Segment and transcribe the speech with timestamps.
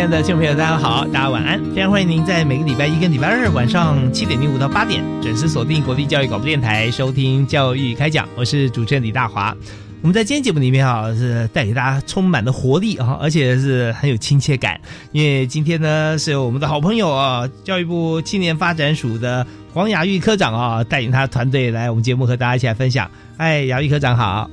[0.00, 1.62] 亲爱的听众朋友，大家好，大家晚安！
[1.74, 8.26] 非常欢迎您在每个礼拜一跟礼拜二晚上七点零五到八点准时锁定国立教育广播电台，收听教育开讲。
[8.34, 9.54] 我是主持人李大华。
[10.00, 14.80] 我们在今天节目里面啊，是带给大家充满的活力啊，而且是很有亲切感。
[15.12, 23.10] 因为今天呢，是我们的好朋友啊，教育部青年发展署的黄雅玉科长啊，带领他团队来我们节目和大家一起来分享。
[23.36, 24.50] 哎，雅玉科长好。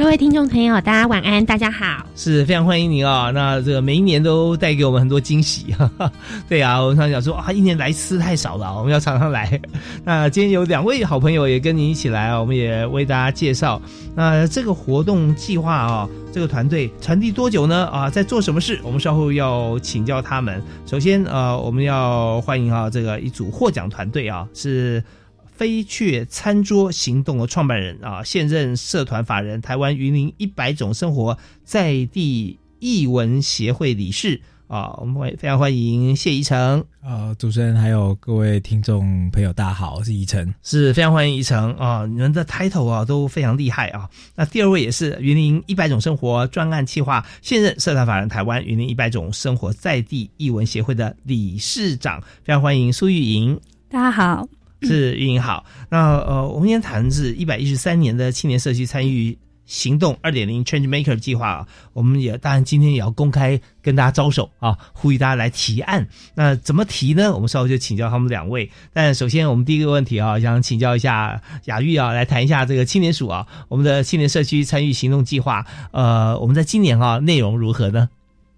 [0.00, 3.30] 各位听众朋友，大家晚安，大家好，是非常欢迎您啊！
[3.32, 6.10] 那这个每一年都带给我们很多惊喜，哈哈
[6.48, 9.60] 对啊，我们常讲说啊，一年来一次太少了，我们要常常来。
[10.02, 13.80] 那今天有两位好朋友也跟您一起来啊，我们也为大家介绍。
[14.14, 17.86] 那这个活动计划啊，这个团队传递多久呢？
[17.88, 18.80] 啊，在做什么事？
[18.82, 20.62] 我们稍后要请教他们。
[20.86, 25.04] 首先呃，我们要欢迎啊，这个一组获奖团队啊，是。
[25.60, 34.40] 飞雀餐桌行动的创办人啊，现任社团法人台湾云林一百种生活在地译文协会理事。
[34.68, 36.82] 啊，我们会非常欢迎谢宜成。
[37.02, 41.74] 啊，主持人还有各位听众朋友，大家好，我是宜成，是非常欢迎宜成。
[41.74, 44.08] 啊，你们的 title 啊都非常厉害啊。
[44.36, 53.60] 那第二位也是云林一百种生活专案企划现任社团法人台湾云林一百种生活在地译文协会的理事长，非常欢迎苏玉莹，
[53.90, 54.59] 大家好。
[54.82, 59.36] 是运营好，那呃，我们今天谈的是一百一十三年的青年社区参与
[59.66, 66.08] 行动二点零 Change Maker 计划啊，我们也当然今天也要公开跟大家招手啊，呼吁大家来提案。
[66.34, 67.32] 那怎么提呢？
[67.32, 68.68] 我们稍后就请教他们两位。
[68.92, 78.08] 但首先我们第一个问题啊，想请教一下雅玉啊，来谈一下这个青年署啊，我们的青年社区参与行动计划，呃，我们在今年啊内容如何呢？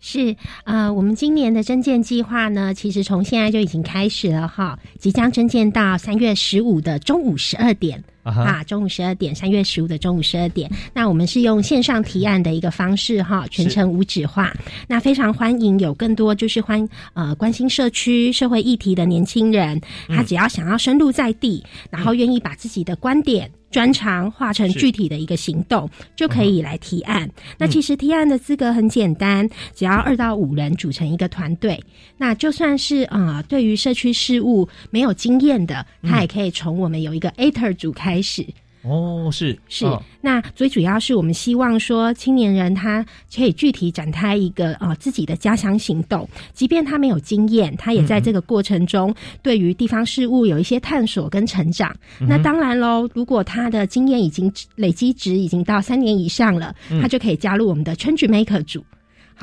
[0.04, 8.02] 是呃，我们今年的征建计划呢，其实从现在就已经开始了哈，即将征建到三月十五的中午十二点。
[8.22, 10.70] 啊，中午十二点，三月十五的中午十二点。
[10.94, 14.52] 那我们是用线上提案的一个方式哈，全程无纸化。
[14.86, 23.50] 那非常欢迎有更多就是欢呃关心社区社会议题的年轻人，他只要想要深入在地，然后愿意把自己的观点。
[23.72, 27.26] 专长化成具体的一个行动，就可以来提案。
[27.56, 31.82] 那其实提案的资格很简单，只要二到五人组成一个团队。
[32.18, 38.44] 那就算是啊，对于社区事务没有经验的，他也可以从我们有一个 ATER 组开始。
[38.84, 39.86] 哦，是是，
[40.20, 51.94] 那最主要是我们希望说，青年人他可以具体展开一个啊自己的家乡行动，即便他没有经验，他也在这个过程中对于地方事务有一些探索跟成长。
[52.18, 58.84] 那当然喽，如果他的经验已经累积值已经到三年以上了，他就可以加入我们的 Change Maker 组。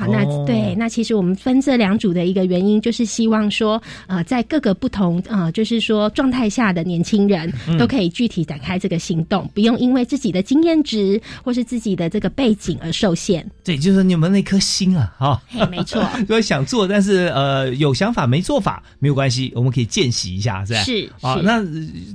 [0.00, 13.46] 好，那对，那其实我们分这两组的一个原因，就是希望说，呃，在各个不同呃，就是说状态下的年轻人都可以具体展开这个行动，不用因为自己的经验值或是自己的这个背景而受限。
[13.62, 16.02] 对，就是你们那颗心啊，哈，没错。
[16.20, 20.82] 如果想做，但是呃有想法没做法没有关系，我们可以见习一下，是吧？
[20.82, 21.62] 是啊，那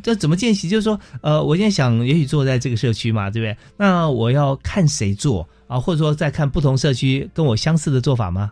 [0.02, 0.68] 这怎么见习？
[0.68, 3.56] 就是说，呃，我现在想也许做在这个社区嘛，对不对？
[3.78, 5.48] 那我要看谁做？
[5.68, 8.52] 啊，或者说在看不同社区跟我相似的做法吗？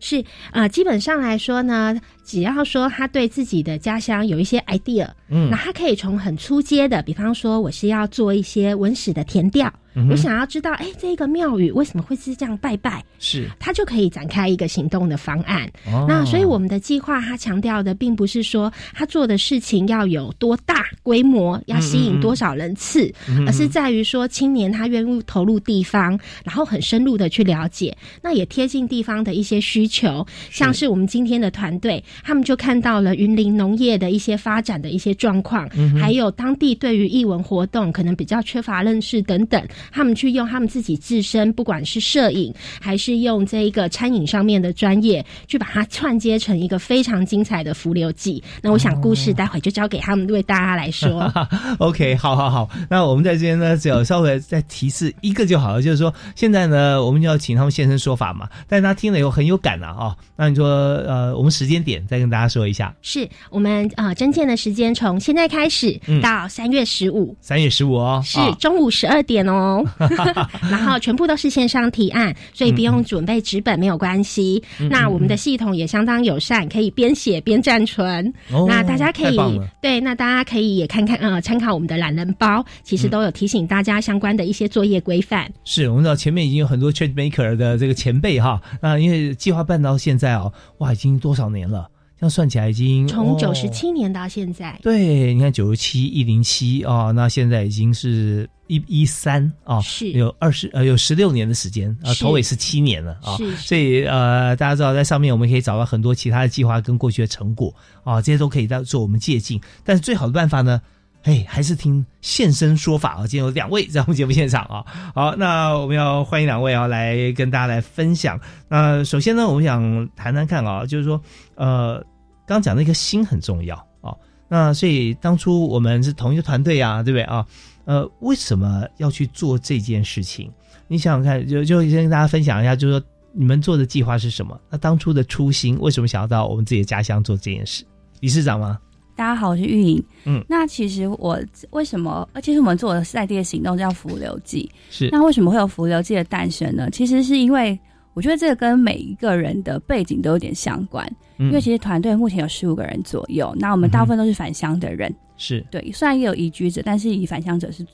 [0.00, 9.72] 是呃，基本上来说呢，只要说他对自己的家乡有一些 idea，嗯，那他可以从很初阶的，比方说我是要做一些文史的填调。
[10.10, 13.04] 我想要知道，哎，这个庙宇为什么会是这样拜拜？
[13.18, 15.70] 是，他就可以展开一个行动的方案。
[16.08, 23.12] 那所以我们的计划，他强调的并不是说他做的事情要有多大规模，要吸引多少人次，
[23.46, 30.26] 而是在于说青年他愿意投入地方，然后很深入的去了解，那也贴近地方的一些需求。
[30.50, 35.68] 像是我们今天的团队，他们就看到了云林农业的一些发展的一些状况，
[36.00, 48.42] 还有当地对于艺文活动可能比较缺乏认识等等，他们去用他们自己自身，不管是摄影还是用这一个餐饮上面的专业，去把它串接成一个非常精彩的浮流记。
[48.60, 51.32] 那我想故事待会就交给他们为大家来说。
[51.78, 60.16] OK，好好好，那我们在这边呢，只要稍微再提示一个就好了，就是说现在呢，我们就要请他们现身说法嘛，但是他听了以后很有感呐啊。
[60.36, 60.68] 那你说
[61.06, 69.71] 呃，我们时间点再跟大家说一下，是我们呃征件的时间从现在开始到三月十五，三月十五哦，是中午十二点哦，
[70.70, 74.62] 然后全部都是线上提案，所以不用准备纸本没有关系。
[74.90, 78.32] 那我们的系统也相当友善，可以边写边暂存。
[78.66, 85.50] 那大家可以对，那大家可以也看看呃，参考我们的懒人包，其实都有提醒大家相关的一些作业规范。
[85.64, 91.88] 是我们知道前面已经有很多 change maker 的这个前辈哈，那因为计划办到现在哦，哇，已经多少年了？
[92.22, 94.78] 这样算起来已经从九十七年到现在。
[94.80, 107.74] 对，你看九十七一零七啊，那现在已经是一一三啊，是有二十呃有十六年的时间啊，头尾是七年了啊，所以呃大家知道在上面我们可以找到很多其他的计划跟过去的成果
[108.04, 109.60] 啊，这些都可以在做我们借鉴。
[109.82, 110.80] 但是最好的办法呢？
[111.24, 113.20] 哎，还是听现身说法啊！
[113.28, 114.84] 今天有两位在我们节目现场啊。
[115.14, 118.40] 好，那我们要欢迎两位啊，来跟大家来分享。
[118.68, 121.20] 那首先呢，我们想谈谈看啊，就是说，
[121.54, 122.04] 呃，
[122.46, 124.14] 刚讲那个心很重要啊。
[124.48, 127.46] 那所以当初我们是同一个团队啊，对不对啊？
[127.84, 130.50] 呃，为什么要去做这件事情？
[130.88, 134.60] 你想想看，就就先跟大家分享一下，就是说你们做的计划是什么？
[134.70, 137.84] 那当初的初心为什么想要到我们自己的家乡做这件事？
[138.20, 138.78] 理事长吗？
[139.16, 140.04] 大家好，我是玉莹。
[140.24, 141.40] 嗯，那其实我
[141.70, 142.28] 为什么？
[142.42, 144.70] 其实我们做的赛地的行动叫浮流记。
[144.90, 146.88] 是，那为什么会有浮流记的诞生呢？
[146.90, 147.78] 其实是因为
[148.14, 151.06] 我觉得这个跟每一个人的背景都有点相关。
[151.38, 155.12] 因为其实团队目前有十五个人左右，那我们大部分都是返乡的人。
[155.36, 157.84] 是对，虽然也有移居者，但是以返乡者是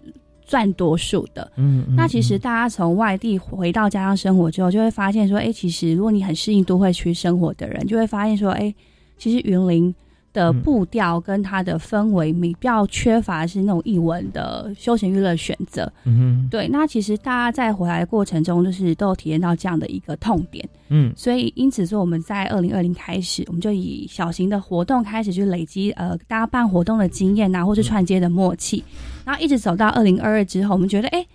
[0.44, 1.50] 占多数的。
[1.56, 8.74] 嗯，那其实大家从外地回到家乡生活之后，就会发现说，哎，其实如果你很适应都会区生活的人，就会发现说，哎，
[9.16, 9.94] 其实云林。
[10.32, 15.90] 的步调跟它的氛围，比较缺乏是那种译文的休闲娱乐选择。
[16.04, 16.68] 嗯对。
[16.68, 20.68] 那其实大家在回来的过程中，就是都有体验到这样的一个痛点。
[20.88, 28.82] 嗯，所以因此说，我们在二零二零开始，我们就以小型的活动开始去累积呃大家办活动的经验啊，或是串接的默契，
[29.24, 31.26] 然后一直走到二零二二之后，我们觉得哎，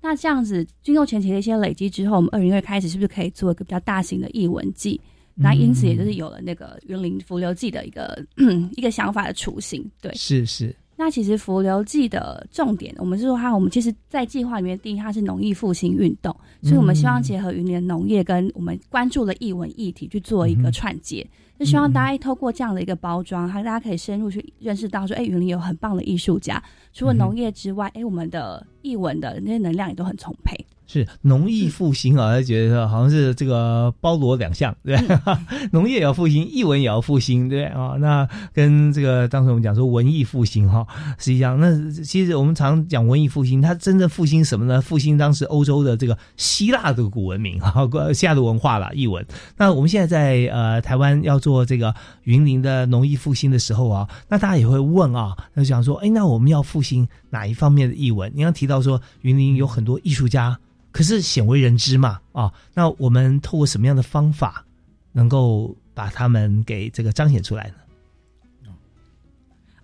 [0.00, 5.00] 那这样子经过前期的一些累积之后，我们二零二开始是不是可以做一个比较大型的译文季？
[5.34, 8.24] 那因此，也就是有了那个云林浮流记的一个
[8.76, 10.74] 一个想法的雏形，对，是是。
[10.96, 21.26] 那其实浮流记的重点，我们是说它，我们其实，在计划里面定义它是农业复兴运动，所以我们希望结合云林农业跟我们关注的艺文议题去做一个串接，
[21.58, 26.62] 就希望大家透过这样的一个包装，哈，大家可以深入去认识到说，哎，云林有很棒的艺术家，
[26.92, 30.54] 除了农业之外，哎，我们的译文的那些能量也都很充沛。
[30.86, 34.94] 是农艺复兴啊，觉得好像是这个包罗两项，对
[35.72, 37.94] 农业也要复兴，艺文也要复兴，对啊。
[37.98, 40.86] 那跟这个当时我们讲说文艺复兴哈
[41.16, 41.58] 是一样。
[41.58, 44.78] 那其实我们常讲文艺复兴，它真正复兴什么呢？
[44.78, 49.24] 复兴当时欧洲的这个希腊的古文明 哈，希腊的文化啦，译文。
[49.56, 58.32] 那我们现在在呃台湾要做这个云林的农艺复兴的时候啊，那大家也会问啊，那想说，哎，那我们要复兴哪一方面的译文？
[58.34, 60.58] 你刚提到说云林有很多艺术家。
[60.90, 64.64] 可是鲜为人知嘛，啊，那我们透过什么样的方法，
[65.10, 68.70] 能够把他们给这个彰显出来呢？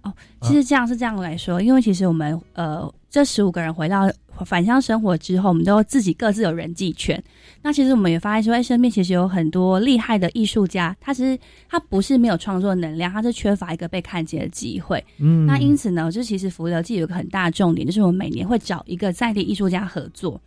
[0.02, 4.10] 哦，其实这样是这样来说，因为其实我们呃，这十五个人回到
[4.46, 7.22] 返乡生活之后，我们都自己各自有人际圈。
[7.62, 11.38] 那其实我们也发现说，哎身边其实有很多厉害的艺术家，他其实
[11.68, 15.04] 他不是没有创作能量，他是缺乏一个被看见的机会。
[15.18, 20.40] 嗯，那因此呢，就其实福流记有一个很大的重点，就是我们每年会找一个在地艺术家合作。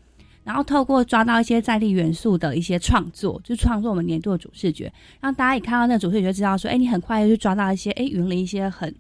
[0.46, 4.92] 然后透过抓到一些在地元素的一些创作，就创作我们年度的主视觉，
[5.22, 8.94] 让大家一看到那个主视觉，就知道说，哎，你很快就抓到一些，哎，云林一些很，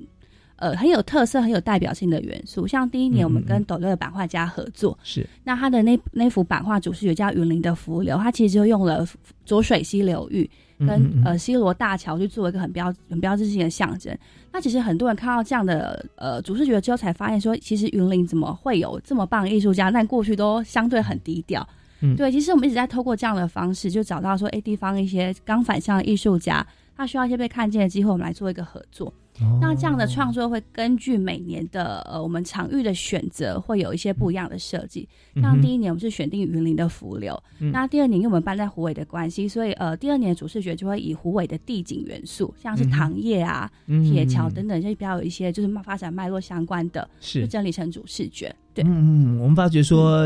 [0.63, 2.65] 呃，很有特色、很有代表性的元素。
[2.65, 9.05] 像第一年我们跟斗六的版画家合作，是，那他的那那幅版画主视觉叫云林的浮流，他其实就用了
[9.45, 10.49] 浊水溪流域。
[10.79, 14.13] 跟呃西罗大桥去做一个很标很标志性的象征。
[14.51, 19.89] 那其实很多人看到这样的呃主视觉之后，才发现说，其实云林怎么会有这么棒的艺术家？
[19.89, 21.65] 但过去都相对很低调。
[22.01, 26.65] 嗯，对，其实我们一直在透过这样的方式，就找到说，哎，地方一些刚返乡的艺术家，
[26.97, 29.13] 他需要一些被看见的机会，我们来做一个合作。
[29.59, 35.07] 那这样的创作会根据每年的呃我们场域的选择，会有一些不一样的设计。
[35.41, 47.47] 像第一年我们是选定云林的浮流，那第二年因为我们搬在湖尾的关系，所以呃第二年的主视觉就会以湖尾的地景元素，像是糖叶啊、铁桥等等，就比较有一些就是发展脉络相关的，是。
[47.47, 48.55] 整理成主视觉。
[48.73, 50.23] 对，嗯嗯，我们发觉说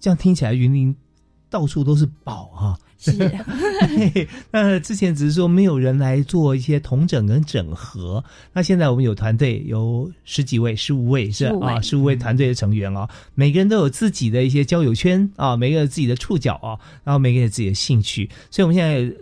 [0.00, 0.94] 这样听起来云林
[1.50, 2.78] 到处都是宝哈。
[2.98, 3.12] 是，
[4.50, 19.16] 那之前只是说没有人来做一些同整跟整合，那现在我们有团队，有十几位、十五位是啊，十五位团队的成员啊，每个人都有自己的一些交友圈啊，每个人自己的触角啊，然后每个人自己的兴趣，所以我们现在。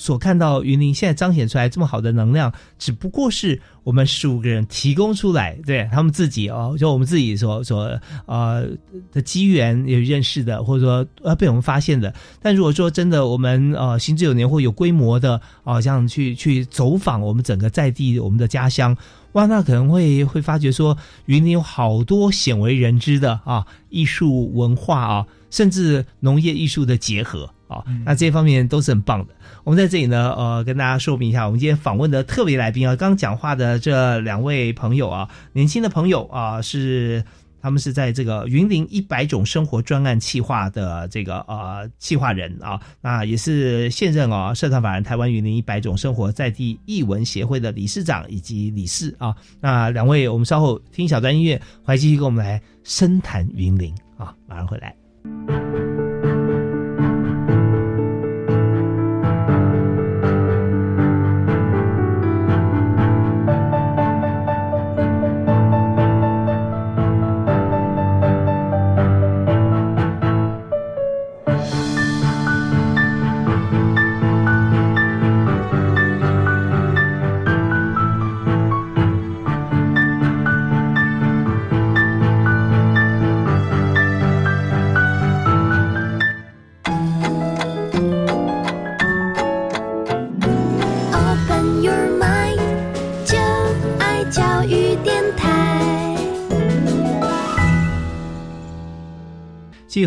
[0.00, 8.66] 所看到云林现在彰显出来这么好的能量，只不过是我们十五个人提供出来，对他们自己哦，就我们自己所所呃
[9.12, 12.14] 的机缘有认识的，或者说呃被我们发现的。
[12.40, 18.96] 但如果说真的我们呃行之有年或有规模的啊，像去去走访我们整个在地我们的家乡，
[19.32, 29.32] 哇，那可能会会发觉说云林有好多鲜为人知的啊艺术文化啊，甚至农业艺术的结合啊，那这方面都是很棒的。
[29.62, 37.22] 我们在这里呢，呃，跟大家说明一下，我们今天访问的特别来宾啊，刚讲话的这两位朋友啊，年轻的朋友啊，是
[37.62, 55.59] 他们是在这个云林一百种生活专案企划的这个呃企划人啊，那也是现任啊社团法人台湾云林一百种生活在地艺文协会的理事长以及理事啊，那两位我们稍后听小段音乐，回来继续跟我们来深谈云林啊，马上回来。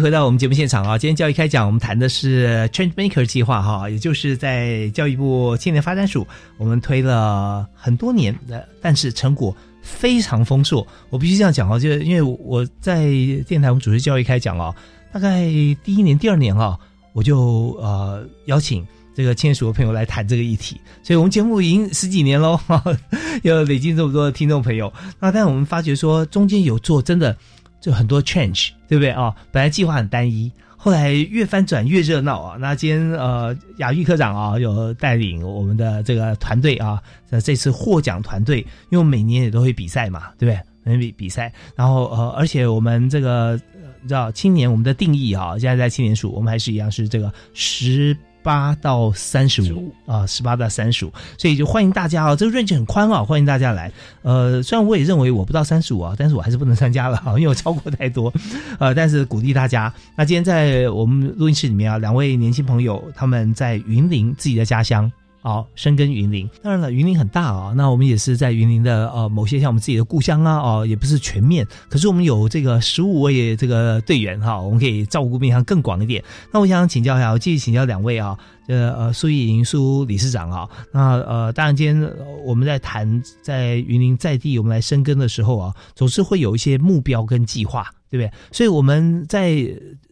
[0.03, 10.85] 回到我们节目现场啊，今天教育开讲，我们谈的是 Change Maker 计划哈，也就是在教育部青年发展署，我们推了很多年的，但是成果非常丰硕。
[11.09, 13.05] 我必须这样讲哦，就因为我在
[13.47, 14.75] 电台我们主持教育开讲哦，
[15.13, 15.45] 大概
[15.85, 16.77] 第一年、第二年啊，
[17.13, 22.59] 我就呃邀请这个青年署的朋友来谈这个议题，所以我们节目已经十几年喽，
[23.43, 24.91] 有累积这么多的听众朋友。
[25.17, 27.37] 那但我们发觉说，中间有做真的。
[27.83, 29.35] 就很多 change，对不对啊？
[29.51, 32.57] 本来计划很单一，后来越翻转越热闹啊！
[32.57, 37.03] 那今天呃，雅玉科长啊，有带领我们的这个团队啊，
[37.43, 40.61] 这次获奖团队，因为每年也都会比赛嘛，对不对？
[40.85, 43.59] 每比比赛，然后呃，而且我们这个
[44.01, 48.15] 你知道青年我们的定义啊，现在在青年署，我们还是一样是这个十。
[48.43, 53.91] 八到三十五啊，十八到三十五，所以就欢迎大家啊，这个 range 很宽啊，欢迎大家来。
[54.21, 58.31] 呃，虽然我也认为我不到三十五啊，但是我还是不能参加了啊， 因为我超过太多。
[58.79, 59.91] 呃，但是鼓励大家。
[60.15, 65.11] 那今天在我们录音室里面啊，两位年轻朋友他们在云林自己的家乡。
[65.43, 66.49] 好，深耕云林。
[66.61, 67.73] 当然了，云林很大啊。
[67.75, 71.67] 那我们也是在云林的呃某些像我们自己的故乡啊，哦，也不是全面。
[71.89, 76.23] 可是我们有这个十五位这个队员哈，我们可以照顾面向更广一点。
[76.49, 78.37] 那我想请教一下，我继续请教两位啊，
[78.69, 80.69] 呃呃，苏玉莹苏理事长啊。
[80.93, 82.09] 那呃，当然今天
[82.45, 87.85] 我们在谈在云林在地我们来深耕的时候啊，总是会有一些目标跟计划。
[88.13, 88.31] 对不对？
[88.51, 89.67] 所以我们在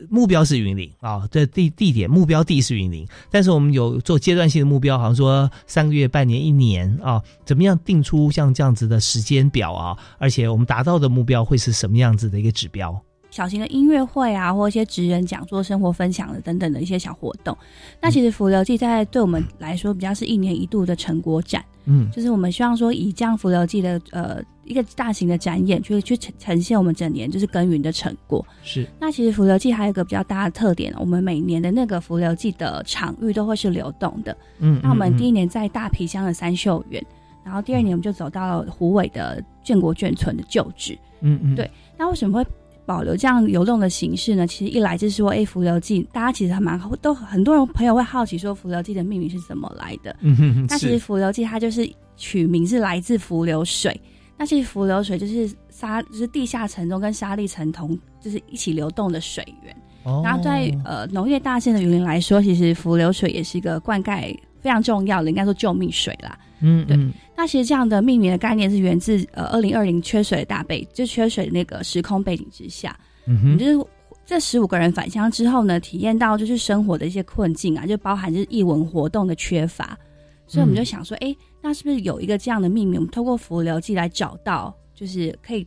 [0.10, 9.96] 目标是云林啊，这地地点目标地是云林，但是我们有做阶段性的目标，好像说三个月、半年、一年啊，怎么样定出像这样子的时间表啊？
[10.18, 13.00] 而且我们达到的目标会是什么样子的一个指标？
[13.30, 17.56] 小型的音乐会啊，或一些职人讲座、生活分享的等等的一些小活动。
[18.02, 21.64] 那其实浮流记在对我们来说，比较是一年一度的成果展。
[21.86, 28.46] 嗯，就是我们希望说，以这样浮流记的呃一个大型的展演，去去呈呈现我们整年就是耕耘的成果。
[28.64, 28.88] 是。
[29.00, 34.36] 那其实浮流记还有一个比较大的特点，我们每年的那个浮流记的场域都会是流动的。
[34.60, 34.80] 嗯。
[34.84, 37.04] 那我们第一年在大皮乡的三秀园，
[37.44, 40.98] 然后第二年我们就走到了湖尾的建国眷村的旧址。
[41.22, 41.56] 嗯嗯。
[41.56, 41.70] 对。
[41.98, 42.50] 那为什么会？
[42.92, 44.46] 保留这样流动的形式呢？
[44.46, 50.14] 其实一来就是说，哎，浮流记，大家其实还蛮都很多人朋友会好奇说，浮流记的命名是怎么来的？
[50.20, 53.98] 嗯哼，那其实浮流记它就是取名是来自浮流水。
[54.38, 59.74] 那其实浮流水就是沙，就是地下层中跟沙砾层同，就是一起流动的水源。
[60.04, 60.22] 哦。
[60.22, 66.38] 然后在呃农业大县的云林来说，其实浮流水也是一个灌溉非常重要的，应该说救命水啦。
[66.60, 66.98] 嗯，对。
[67.42, 72.96] 那其实这样的命名的概念是源自呃二零二零缺水的大背，就缺水的那个时空背景之下，
[73.26, 73.88] 嗯哼，就是
[74.28, 79.98] 这十五个人返乡之后呢，体验到就是生活的一些困境啊，就包含就是艺文活动的缺乏，
[80.46, 85.66] 所以我们就想说，哎，那是不是有一个这样的命名，我们透过浮流记来找到，就是可以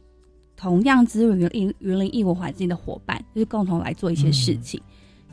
[0.57, 4.81] 同样滋润云云林艺文环境的伙伴，就是共同来做一些事情，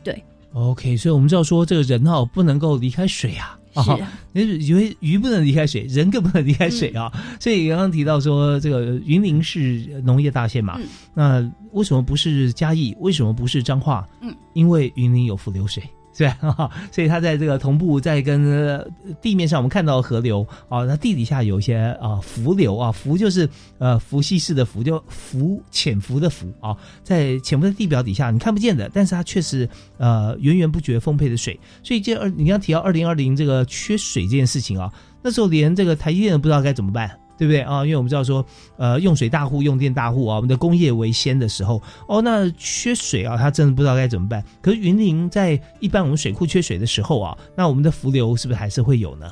[0.04, 0.20] 对。
[0.54, 3.98] OK，所以我们知道说这个人哦不能够离开水啊，啊，
[4.34, 7.12] 你以为鱼不能离开水，人更不能离开水啊。
[7.40, 10.80] 所以刚刚提到说这个云林是农业大县嘛，
[11.14, 11.40] 那
[11.72, 12.96] 为什么不是嘉义？
[13.00, 14.08] 为什么不是彰化？
[14.22, 15.84] 嗯，因为云林有浮流水。
[16.18, 16.30] 对，
[16.92, 18.86] 所以它在这个同步在跟
[19.22, 31.58] 地面上，我们看到河流啊，那地底下有一些啊浮流啊，浮就是呃浮稀式的浮，就浮潜伏的浮啊，在潜伏在地表底下，你看不见的，但是它确实呃源源不绝丰沛的水。
[31.82, 34.92] 所以这二你刚提到二零二零这个缺水这件事情啊，
[35.24, 37.21] 那时候连这个台积电都不知道该怎么办。
[37.42, 37.84] 对不对啊？
[37.84, 38.46] 因为我们知道说，
[38.78, 44.46] 呃，用水大户、用电大户啊，我们的工业为先的时候，哦，那缺水啊，他真的不知道该怎么办。
[44.62, 49.28] 可是云林在一般我们水库缺水的时候啊，那我们的浮流是不是还是会有呢？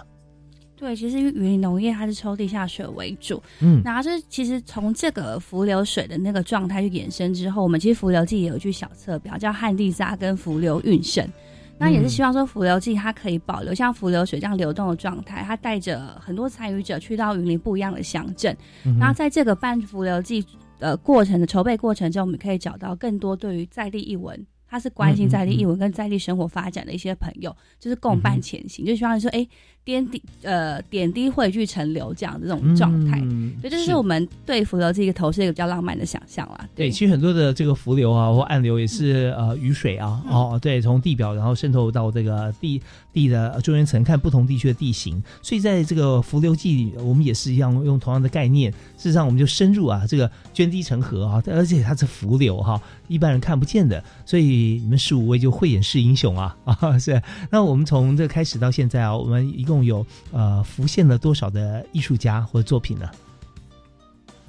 [0.76, 11.32] 对，其实云林农业它是抽地下水为主，嗯，然后是其实从这个浮流水的那个状态去衍生之后，我们其实浮流记也有一句小册表，叫旱地沙跟浮流运胜。
[11.80, 18.56] 那也是希望说浮流记它可以保留像浮流水这样流动的状态，它带着很多参与者去到云林不一样的乡镇，
[19.00, 20.46] 然后在这个办浮流记
[20.78, 24.46] 的过程的筹备过程中，我们可以找到更多对于在地译文。
[24.72, 29.48] 他是关心在地译文跟在地生活发展的一些朋友，就是共伴前行，就希望说，哎，
[29.90, 33.20] 点滴呃点滴汇聚成流这样的这种状态，
[33.60, 36.70] 所以这是我们对浮流这个头是一个比较浪漫的想象啦。
[36.76, 42.80] 对，其实很多的这个浮流啊或暗流也是呃雨水啊，哦，对，从地表然后渗透到这个地
[43.12, 52.80] 地的中间层，看不同地区的地形，所以在这个浮流记里，我们也是一样用同样的概念，事实上我们就深入啊，这个涓滴成河啊，而且它是浮流哈。
[53.08, 56.98] 一般人看不见的，所以你们十五位就慧眼识英雄啊啊！
[57.00, 57.20] 是。
[57.50, 63.10] 那我们从这开始到现在啊，我们一共有呃浮现了多少的艺术家或作品呢？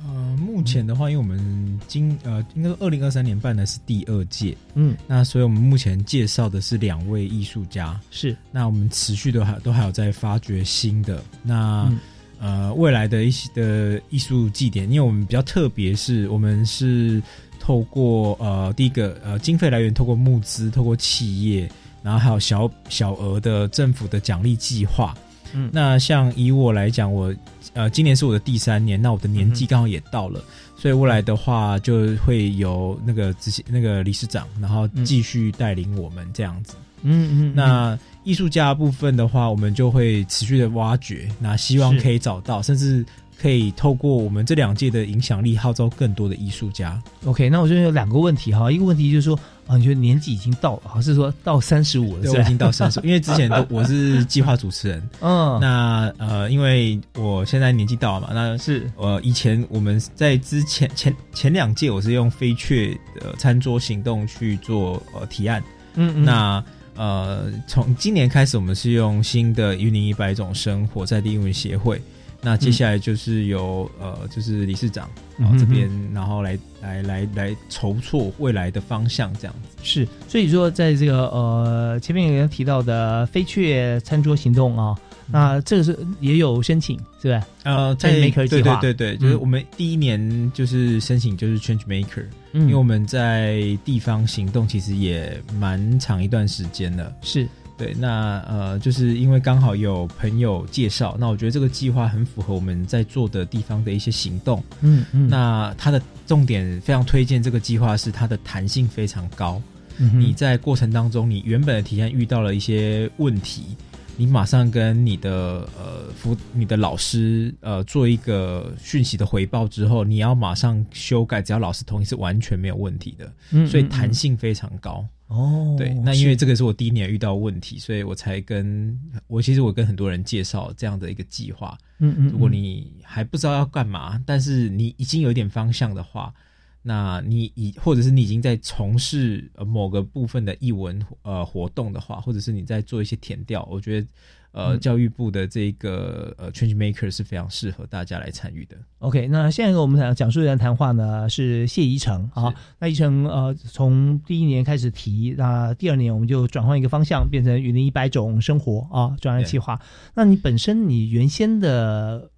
[0.02, 8.36] 呃，目前的话，因为我们今呃应该二零二三年办的是第二届，嗯，那所以我们目前介绍的是两位艺术家，是。
[8.50, 11.92] 那我们持续的还都还有在发掘新的，那
[12.38, 17.22] 呃未来的一些的艺术祭典，因为我们比较特别，是我们是。
[17.62, 21.70] 透过呃，第一个呃，经费来源透过募资，透过企业，
[22.02, 25.14] 然后还有小小额的政府的奖励计划。
[25.52, 27.34] 嗯，那像以我来讲，我
[27.74, 30.42] 呃，今年是我的第三年，那我的年纪刚好也到了，
[30.76, 36.74] 所以未来的话就会由那个执行那个理事长，然后继续带领我们这样子。
[37.02, 43.04] 嗯嗯，那艺术家部分的话，我们就会持续的挖掘，那希望可以找到，甚至。
[43.40, 47.00] 可以透过我们这两届的影响力号召更多的艺术家。
[47.24, 52.22] OK，那我这边有两个问题哈，一个问题就是说啊，你觉得年纪已经到了，还是说到三十五了？
[52.22, 55.02] 对，已经到三十，因为之前都 我是计划主持人。
[55.20, 65.62] 嗯，那呃，因为我现在年纪到了嘛，那是呃，以前我们在之前前前两届我是用飞雀的餐桌行动去做呃提案。
[65.94, 66.24] 嗯嗯。
[66.24, 66.62] 那
[66.96, 71.98] 呃，从今年开始，我们是用新的云林一百种生活在地英文协会。
[72.42, 79.76] 那接下来就是由呃，就是理事长然后这边，然后来来来来筹措未来的方向，这样子。
[79.82, 80.08] 是。
[80.26, 87.46] 所以说，在这个呃前面有提到的飞雀餐桌行动啊，那这个是也有申请，是吧？
[87.64, 97.46] 呃，在？Maker 计划，对对对对，就是我们第一年就是申请就是 Change Maker，因为我们在地方行动其实也蛮长一段时间了，是。
[97.80, 104.62] 对，那呃，就是因为刚好有朋友介绍，那我觉得这个计划很符合我们在做的地方的一些行动。
[104.82, 109.60] 嗯嗯，那它的重点非常推荐这个计划是它的弹性非常高。
[109.96, 113.76] 你在过程当中，你原本的体验遇到了一些问题，
[114.18, 123.32] 你马上跟你的呃辅你的老师呃做一个讯息的回报之后，你要马上修改，只要老师同意是完全没有问题的。
[123.52, 125.02] 嗯，所以弹性非常高。
[125.30, 131.78] 哦，对，那因为这个是我第一年遇到问题，所以我才跟我其实我跟很多人介绍这样的一个计划。
[132.00, 136.34] 嗯嗯，如果你还不知道要干嘛，但是你已经有点方向的话，
[136.82, 144.06] 那你已或者是你已经在从事某个部分的译文呃活动的话，或者是你在做一些填调，我觉得。
[144.52, 148.76] 呃，教育部的这个呃，Change Maker 是非常适合大家来参与的。
[148.98, 152.52] OK，那现在跟我们讲讲述人谈话呢是谢宜成啊。
[152.78, 159.80] 那宜成呃，从第一年开始提，那第二年我们就转换一个方向，变成雨林一百种生活啊专案计划。
[160.14, 162.28] 那你本身你原先的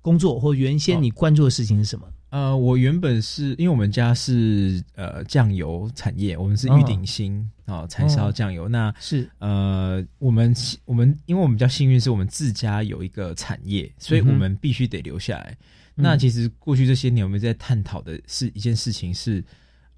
[0.00, 2.06] 工作，或原先你关注的事情是什么？
[2.34, 8.68] 呃，我原本是因为我们家是呃酱油产业，我们是玉鼎新啊，柴烧酱油。
[8.68, 10.52] 那是呃，我们
[10.84, 15.56] 我们因为我们比较幸运，是我们自家有一个产业，所以我们必须得留下来。
[15.94, 19.40] 那其实过去这些年，我们在探讨的是一件事情，是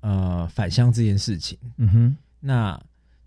[0.00, 1.58] 呃返乡这件事情。
[1.78, 2.16] 嗯哼。
[2.38, 2.78] 那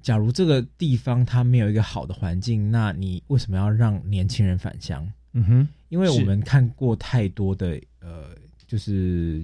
[0.03, 5.11] 假如这个地方它没有一个好的环境，那你为什么要让年轻人返乡？
[5.33, 5.67] 嗯哼。
[5.87, 7.69] 因为我们看过太多的
[8.01, 8.37] 呃。
[8.69, 9.43] 就是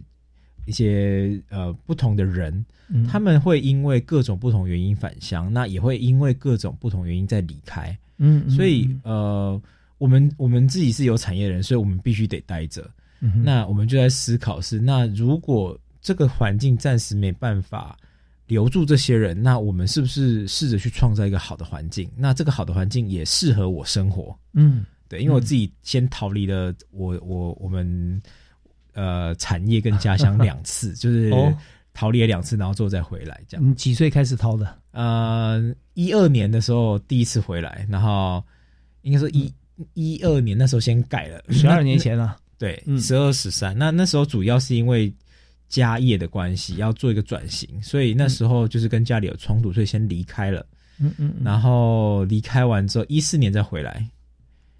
[0.67, 2.63] 一些呃不同的人，
[3.09, 7.97] 他们会因为各种不同原因返乡，那也会因为各种不同原因再离开。
[8.17, 9.59] 嗯，所以呃，
[9.97, 12.87] 我们我们自己是有产业人，所以我们必须得待着。
[13.43, 17.97] 那我们就在思考是，那如果这个环境暂时没办法
[18.45, 22.07] 留住这些人，那我们是不是试着去创造一个好的环境？
[22.15, 24.37] 那这个好的环境也适合我生活。
[24.53, 28.21] 嗯，对，因为我自己先逃离了我我我们。
[28.95, 31.29] 呃，产业跟家乡两次， 就是
[31.93, 33.69] 逃离了两次，然后之后再回来，这样。
[33.69, 34.75] 你几岁开始逃的？
[34.91, 38.43] 呃，一二年的时候第一次回来，然后
[39.01, 39.53] 应该说一
[39.93, 42.37] 一二年那时候先改了，十二年前了。
[42.57, 43.77] 对，十二十三。
[43.77, 45.13] 那那时候主要是因为
[45.67, 50.65] 家业的关系，要做一个转型，所以那时候就是跟家里有冲突，所以先离开了。
[50.97, 51.33] 嗯嗯。
[51.43, 54.05] 然后离开完之后，一四年再回来。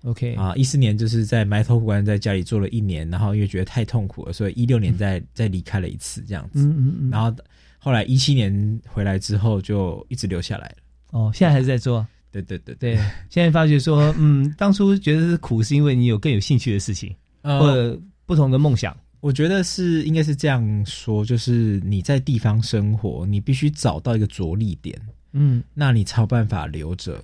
[0.06, 6.60] OK 啊，一四年就是在埋头苦干，在家里做了一年，然后因为觉得太痛苦了，所以一六年再再离开了一次这样子。
[6.60, 7.10] 嗯嗯嗯。
[7.10, 7.36] 然后
[7.80, 10.76] 后来一七年回来之后，就一直留下来了。
[11.10, 12.06] 哦，现在还是在做。
[12.32, 12.96] 对对对对。
[13.30, 18.96] 现在发觉说，嗯，当初觉得是苦，是因为你有更有兴趣的事情，或者不同的梦想。
[19.22, 24.96] 我觉得是应该是这样说，就是你在地方生活，你必须找到一个着力点，
[25.32, 27.20] 嗯，那你才有办法留着。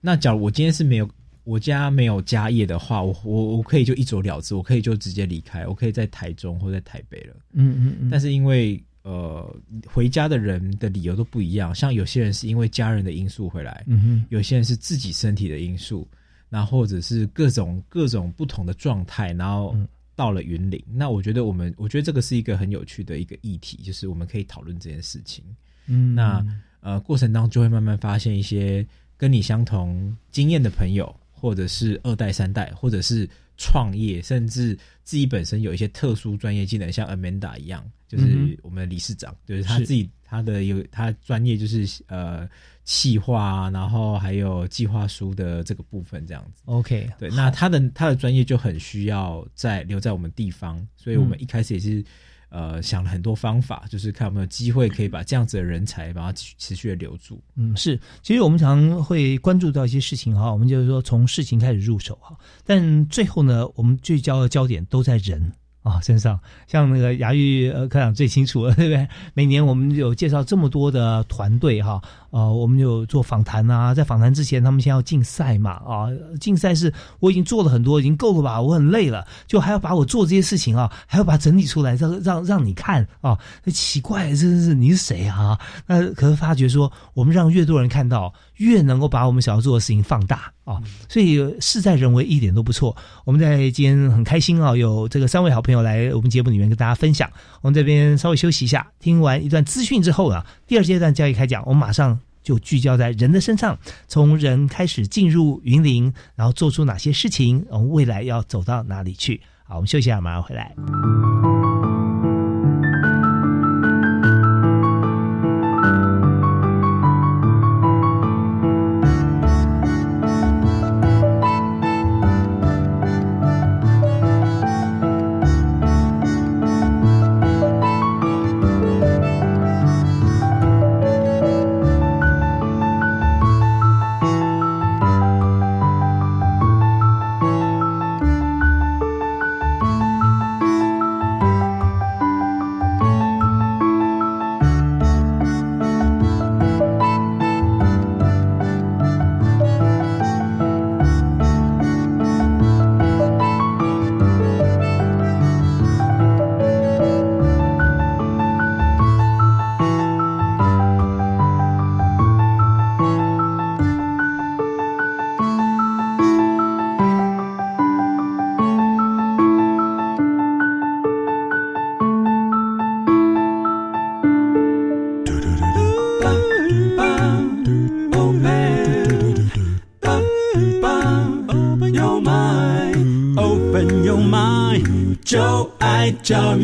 [0.00, 1.10] 那假如我今天是没有。
[1.50, 7.34] 我家没有家业的话，我我我可以就一走了之，我可以就直接离开，我可以在台中或在台北了。
[7.54, 8.08] 嗯嗯嗯。
[8.08, 16.06] 但是因为呃，回家的人的理由都不一样，像有些人是因为家人的因素回来，嗯哼，有些人是自己身体的因素，
[16.48, 19.74] 那或者是各种各种不同的状态，然后
[20.14, 20.80] 到了云林。
[20.86, 25.42] 那我觉得我们，我觉得这个是一个很有趣的一个议题，就是我们可以讨论这件事情。
[25.86, 26.46] 嗯，那
[26.80, 28.86] 呃，过程当中就会慢慢发现一些
[29.16, 31.12] 跟你相同经验的朋友。
[31.40, 42.48] 或者是二代、三代，或者是创业，甚至自己本身有一些特殊专业技能，像 Amanda 一样，就是我们的理事长，就是他自己他的有他专业就是呃
[42.84, 46.62] 企划，然后还有计划书的这个部分这样子。
[46.66, 52.04] OK，对，那他的他的专业就很需要在留在我们地方，所以我们一开始也是。
[52.50, 57.40] 呃，想了很多方法，就是看有没有机会可以把这样子的人才把它持续的留住。
[57.54, 65.52] 嗯，是，其实我们常会关注到一些事情哈，我们就是说从事情开始入手哈，但最后呢，我们聚焦的焦点都在人。
[65.82, 69.08] 啊，身上像那个牙玉呃科长最清楚了，对不对？
[69.34, 78.60] 每年我们有介绍这么多的团队哈，呃，我们有做访谈啊，在访谈之前，他们先要竞赛嘛，啊，竞赛是我已经做了很多，已经够了吧？
[78.60, 83.38] 我很累了，就还要把我做这些事情啊，还要把它整理出来，让让让你看啊，
[83.72, 85.58] 奇怪，这是你是谁啊？
[85.86, 88.32] 那可是发觉说，我们让越多人看到。
[88.60, 92.94] 越能够把我们想要做的事情放大啊，所以事在人为一点都不错。
[93.24, 97.30] 我们在今天很开心啊，有这个三位好朋友来我们节目里面跟大家分享。
[97.62, 103.78] 我们这边稍微休息一下，听完一段资讯之后啊，第二阶段交易开讲，我们马上就聚焦在人的身上，
[104.08, 109.40] 从人开始进入云林，然后做出哪些事情，我们未来要走到哪里去？
[109.64, 110.74] 好，我们休息一下，马上回来。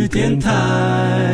[0.09, 1.26] 电台。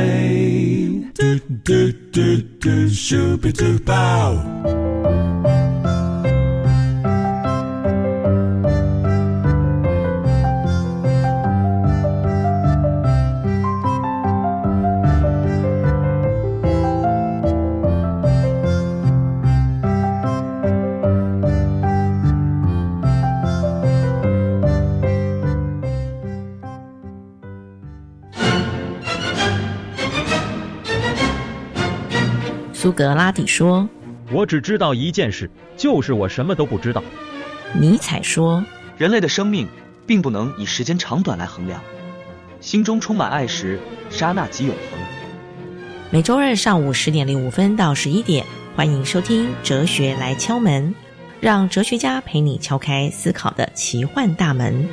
[34.52, 37.02] 只知道一件事，就是我什么都不知道。”
[37.72, 38.62] 尼采说
[38.98, 39.66] ：“人类的生命
[40.06, 41.80] 并不能以时间长短来衡量，
[42.60, 45.00] 心中充满爱时，刹那即永恒。”
[46.12, 48.44] 每周二上午十点零五分到十一点，
[48.76, 50.90] 欢迎收听《哲学来敲门》，
[51.40, 54.86] 让哲学家陪你敲开思考的奇幻大门。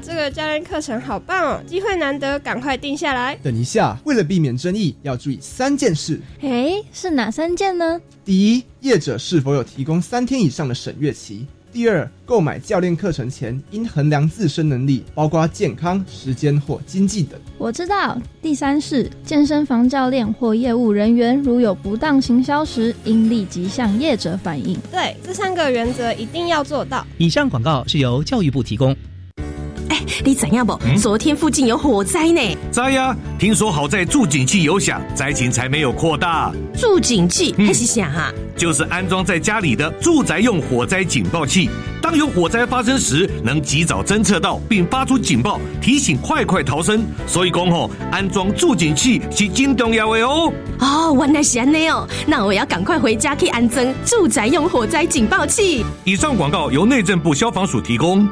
[0.00, 3.36] 这个教练课程好棒哦，机会难得，赶快定下来。
[3.42, 6.20] 等一下，为了避免争议，要注意三件事。
[6.40, 8.00] 哎，是哪三件呢？
[8.24, 11.46] 第一，业者是否有提供三天以上的审阅期？
[11.70, 17.38] 第二，购买教练课程前应衡量自身能力，包括健康、时间或经济等。
[17.58, 18.18] 我知道。
[18.40, 24.78] 第三是健身房教练或业务人员如有不当行销时，应立即向业者反映。
[24.90, 27.06] 对，这三个原则一定要做到。
[27.18, 28.96] 以上广告是由教育部提供。
[30.08, 30.78] 哎，你怎样不？
[30.98, 32.40] 昨天附近有火灾呢。
[32.70, 33.14] 灾呀！
[33.38, 36.50] 听说好在助警器有响，灾情才没有扩大。
[36.76, 38.32] 助警器还是响哈？
[38.56, 41.68] 就是安装在家里的住宅用火灾警报器，
[42.00, 47.04] 当有火灾发生时，能及早侦测到并发出警报，提醒快快逃生。
[47.26, 50.50] 所以讲吼，安装助警器是真重要的哦。
[50.80, 55.84] 哦，原来是安尼哦，那我要赶快回家去安装住宅用火灾警报器。
[56.04, 58.26] 以上广告由内政部消防署提供。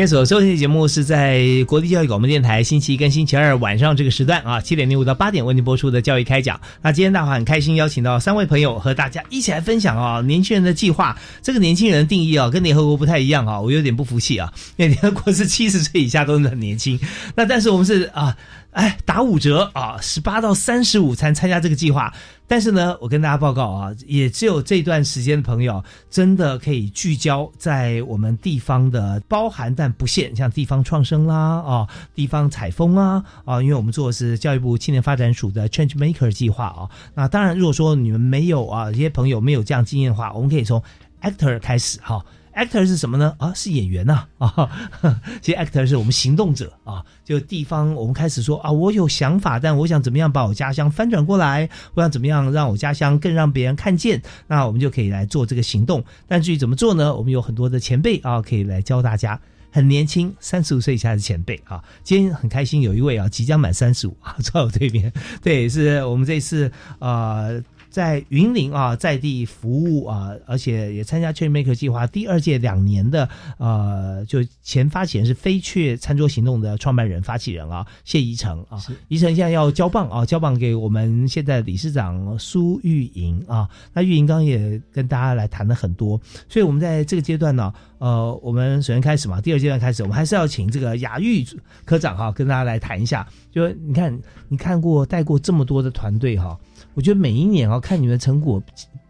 [0.00, 6.58] 今天所收听的节目是在国立教育广播电台星期一跟星期二晚上这个时段啊，七点零五到八点为您播出的教育开讲。
[6.80, 11.18] 那今天大华很开心邀请到三位朋友和大家一起来分享啊，年轻人的计划。
[11.42, 16.98] 这个年轻人的定义啊，跟联合国不太一样啊，我有点不服气啊，因为联合国是七十岁以下都是很年轻，
[17.34, 18.34] 那但是我们是啊。
[18.72, 19.98] 哎，打五折啊！
[20.00, 22.12] 十八到三十五参参加这个计划，
[22.46, 36.88] 但是呢，我跟大家报告啊，也只有这段时间的朋友真的可以聚焦在我们地方的，包含但不限，像地方创生啦啊，地方采风啊啊，因为我们做的是教育部青年发展署的 Change Maker 计划啊。
[37.12, 40.80] 那当然，如果说你们没有啊，这些朋友没有这样经验的话，我们可以从
[41.22, 42.24] Actor 开始哈。
[42.54, 43.34] Actor 是什么呢？
[43.38, 44.24] 啊，是演员呐！
[44.38, 44.68] 啊，
[45.40, 47.04] 其实 actor 是我们行动者啊。
[47.24, 51.68] 就地方，我们开始说啊，我有想法，但我想怎么样把我家乡翻转过来？
[51.94, 54.20] 我想怎么样让我家乡更让别人看见？
[54.46, 56.04] 那我们就可以来做这个行动。
[56.26, 57.14] 但至于怎么做呢？
[57.14, 59.40] 我们有很多的前辈啊，可以来教大家。
[59.72, 61.80] 很年轻，三十五岁以下的前辈啊。
[62.02, 65.12] 今天很开心，有一位啊，即将满三十五啊，坐在我对面。
[65.40, 67.62] 对，是我们这次呃。
[67.90, 83.68] 在云林啊，在地服务啊，而且也参加 Change Maker 计划第二届两年的呃，就前发起人是飞雀餐桌行动的创办人、发起人啊，谢宜成啊，宜成现在要交棒啊，交棒给我们现在理事长苏玉莹啊。
[83.92, 91.44] 那玉莹刚刚也跟大家来谈了很多，所以我们在这个阶段呢，呃，我们首先开始嘛，第二阶段开始，我们还是要请这个雅玉
[91.84, 93.26] 科长哈，跟大家来谈一下。
[93.50, 94.16] 就你看，
[94.48, 96.56] 你看过带过这么多的团队哈。
[96.94, 98.62] 我觉得每一年啊，看你们成果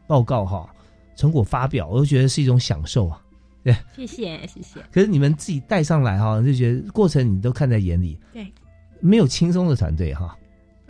[0.07, 0.69] 报告哈，
[1.17, 3.21] 成果发表，我都觉得是一种享受啊。
[3.63, 4.81] 对，谢谢谢谢。
[4.91, 8.19] 可是你们自己带上来哈，就觉得过程你都看在眼里。
[8.33, 8.47] 对，
[9.01, 10.37] 没有轻松的团队哈。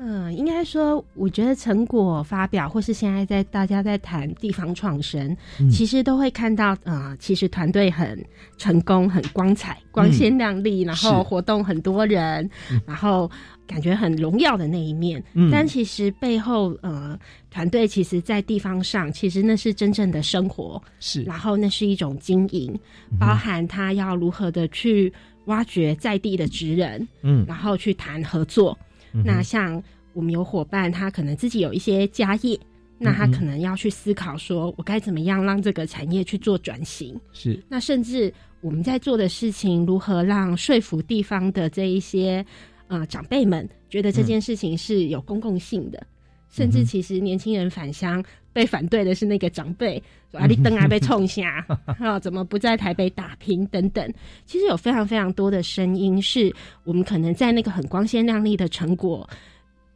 [0.02, 5.36] 嗯，应该说，我觉得成果发表，或是现在在大家在谈地方创生，
[5.70, 8.18] 其实都会看到，呃，其实团队很
[8.56, 12.48] 成功、很光彩、光鲜亮丽，然后活动很多人，
[12.86, 13.30] 然后
[13.66, 15.22] 感觉很荣耀的那一面。
[15.52, 17.18] 但其实背后，呃，
[17.50, 22.74] 团队其实，在地方上，其实那是真正的生活，是，然后那是一种经营，
[23.18, 25.12] 包含他要如何的去
[25.44, 28.74] 挖掘在地的职人，嗯，然后去谈合作。
[29.12, 32.58] 那像我们有伙伴，他可能自己有一些家业，
[32.98, 37.18] 那他可能要去思考，说我该怎么样让这个产业去做转型。
[37.32, 42.44] 是，那甚至我们在做的事情，如何让说服地方的这一些
[42.88, 46.06] 呃长辈们觉得这件事情是有公共性的，
[46.50, 51.64] 甚至其实年轻人返乡被反对的是那个长辈，说啊 你灯啊被冲下
[51.98, 54.12] 啊， 怎么不在台北打拼等等。
[54.44, 59.28] 其实有非常非常多的声音，是我们可能在那个很光鲜亮丽的成果。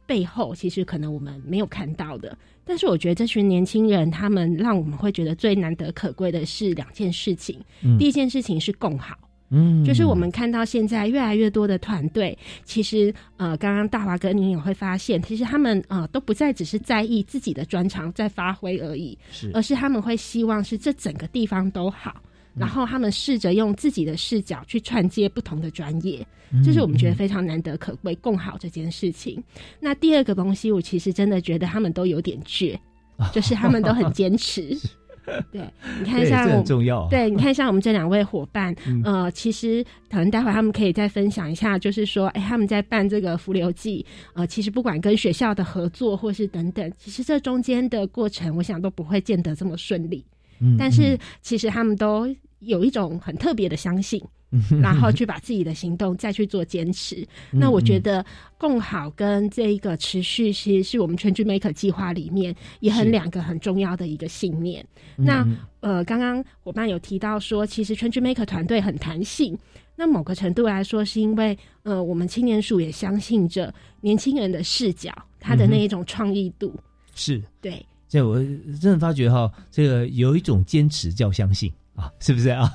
[0.07, 7.59] 背后其实可能我们没有看到的，但是我觉得这群年轻人，他们让我们会觉得最难得可贵的是两件事情。
[7.97, 9.17] 第一件事情是共好，
[9.49, 22.21] 嗯，就是我们看到现在越来越多的团队，其实呃，刚刚大华哥您也会发现，其实他们呃都不再只是在意自己的专长在发挥而已，是，而是他们会希望是这整个地方都好。
[22.57, 26.25] 然后他们试着用自己的视角去串接不同的专业，
[26.63, 29.43] 这是我们觉得非常难得可贵、共好这件事情。
[29.77, 32.79] 那第二个东西，我其实真的觉得他们都有点倔，
[33.33, 34.75] 就是他们都很坚持。
[35.51, 35.61] 对，
[35.99, 37.07] 你看像很重要。
[37.09, 50.25] 对，你看像我们这两位伙伴，呃，其实可能待会他们可以再分享一下，就是说，哎，他们在办这个浮流记，呃，其实不管跟学校的合作或是等等，其实这中间的过程，我想都不会见得这么顺利。
[50.61, 52.27] 嗯，但是其实他们都。
[52.59, 54.19] 有一种很特别的相信，
[54.81, 57.27] 然后去把自己的行动再去做坚持。
[57.51, 58.25] 那我觉得
[58.57, 64.85] 共好跟这一个持续，其实是我们全局 Maker 计划里面也很两个很重要的一个信念。
[65.15, 65.47] 那
[65.79, 69.57] 呃，刚刚伙伴有提到说，其实全局 Maker 团队很弹性。
[69.97, 76.77] 那某个程度来说，是因为呃，我们青年署也相信着年轻人的视角，他的那一种创意度
[77.15, 77.85] 是对。
[78.07, 78.35] 这我
[78.81, 81.71] 真的发觉哈，这个有一种坚持叫相信。
[81.95, 82.69] 啊，是不是 啊？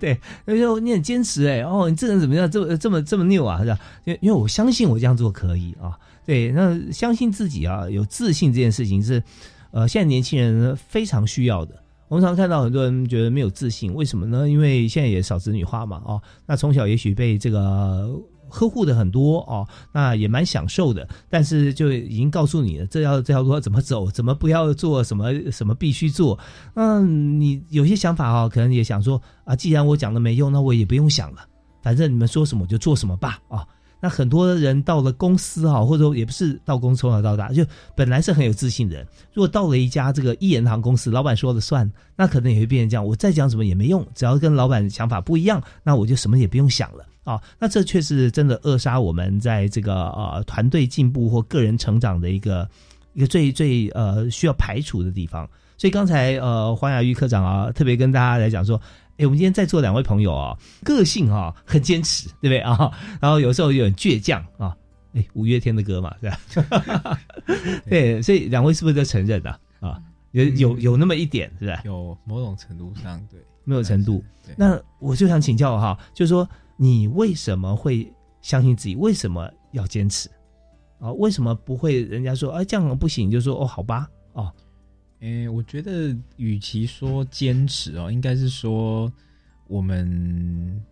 [0.00, 2.50] 对，那就你很坚持哎，哦，你这人怎么样？
[2.50, 3.60] 这么这么这么拗啊？
[3.62, 3.78] 是吧？
[4.04, 5.98] 因因为我相信我这样做可以啊。
[6.24, 9.22] 对，那相信自己啊，有自信这件事情是，
[9.70, 11.74] 呃，现在年轻人非常需要的。
[12.08, 14.48] 我们常看到很多人觉得没有自信，为什么呢？
[14.48, 18.10] 因为现在也少子女化嘛，哦，那从小也许被这个。
[18.56, 26.38] 呵护的很多哦，那也蛮享受的，但是就已经告诉你了，这要这条路要怎么走，怎么不要做什么什么必须做。
[26.74, 31.44] 嗯，你有些想法哦，可能也想说啊，既然我讲的没用，那我也不用想了，
[31.82, 33.66] 反正你们说什么我就做什么吧啊。
[33.98, 37.64] 那很多人到了公司哈，或者说也不是到公司从小到大就
[37.94, 47.04] 本来是很有自信的人，如果到了一家这个一言堂公司，老板说了算，那可能也会变成这样，我再讲什么也没用，只要跟老板想法不一样，那我就什么也不用想了。
[47.26, 52.68] 啊，那这却是真的扼杀我们在这个呃团队进步或个人成长的一个
[53.14, 55.44] 一个最最呃需要排除的地方。
[55.76, 58.80] 所以刚才呃黄雅玉科长啊，特别跟大家来讲说，
[59.16, 62.92] 哎，我们今天在座两位朋友啊，个性啊很坚持，对不对啊？
[63.20, 64.72] 然后有时候有点倔强啊，
[65.12, 67.18] 哎，五月天的歌嘛，对吧？
[67.90, 70.00] 对，所以两位是不是都承认的啊？
[70.30, 71.82] 有有有那么一点，是吧？
[71.84, 74.22] 有某种程度上对，没有程度。
[74.56, 76.48] 那我就想请教哈，就是说。
[76.76, 78.10] 你为什么会
[78.42, 78.94] 相信自己？
[78.96, 80.28] 为什么要坚持？
[80.98, 83.30] 啊，为什么不会人家说啊这样不行？
[83.30, 84.50] 就说哦好吧哦，
[85.20, 89.12] 诶，我觉得与其说坚持哦，应该是说
[89.66, 90.82] 我们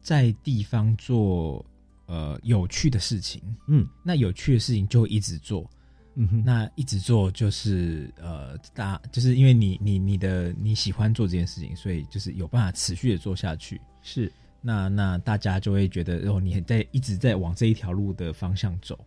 [0.00, 1.64] 在地方做
[2.06, 5.68] 呃有趣的事情，嗯，那有趣的事情就一直做，
[6.14, 14.32] 嗯哼，那一直做就是呃大就是因为你你你的你喜欢做这件事情，所以就是有办法持续的做下去，是。
[14.60, 18.98] 那那大家就会觉得哦，你在一直在往这一条路的方向走，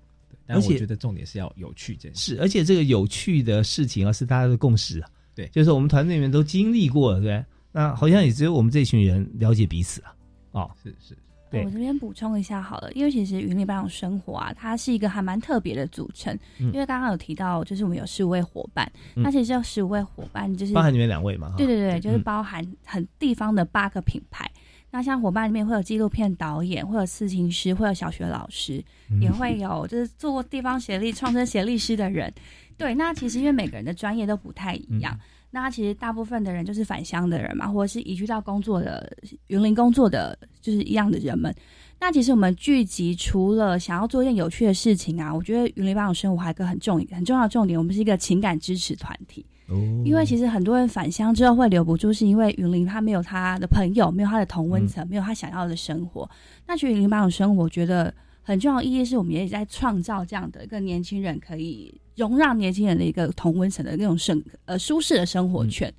[0.46, 5.10] 但我觉得重点是要有趣这件事，而且这个有趣的事情啊，是大家的共识啊。
[5.36, 10.16] 对，就是我们团队里面都经历过，对那好像也只有我们这群人了解彼此啊。
[10.52, 11.18] 哦，是是。
[11.56, 16.36] 我这边补充一下好了，因为其实云里班长生活啊，它是一个还蛮特别的组成。
[16.58, 21.54] 因为刚刚有提到，就是我们有十五位伙伴，那其实有十五位伙伴就是包含你们两位嘛？
[21.56, 24.50] 对对对，就是包含很地方的八个品牌。
[24.94, 28.74] 那像伙伴里面会有纪录片导演，会有刺青师，会有小学老师，
[29.20, 32.32] 也会有就是做过地方协力创生协力师的人。
[32.78, 39.12] 对，那其实因为每个人的专业都不太一样，那其实大部分的人就是返乡的人嘛，或者是移居到工作的
[39.48, 41.52] 云林工作的就是一样的人们。
[42.00, 49.44] 那其实我们聚集除了想要做一件有趣的事情啊，我觉得云林八种生活还有个很重很重要的重点，我们是一个情感支持团体。
[49.74, 56.30] 哦，因为其实很多人返乡之后会留不住，是因为云林他没有他的朋友，没有他的同温层，没有他想要的生活。
[56.68, 65.92] 那其实云林八种生活，我觉得很重要意义是我们也在创造这样的一个年轻人可以容让年轻人的一个同温层的那种生呃舒适的生活圈。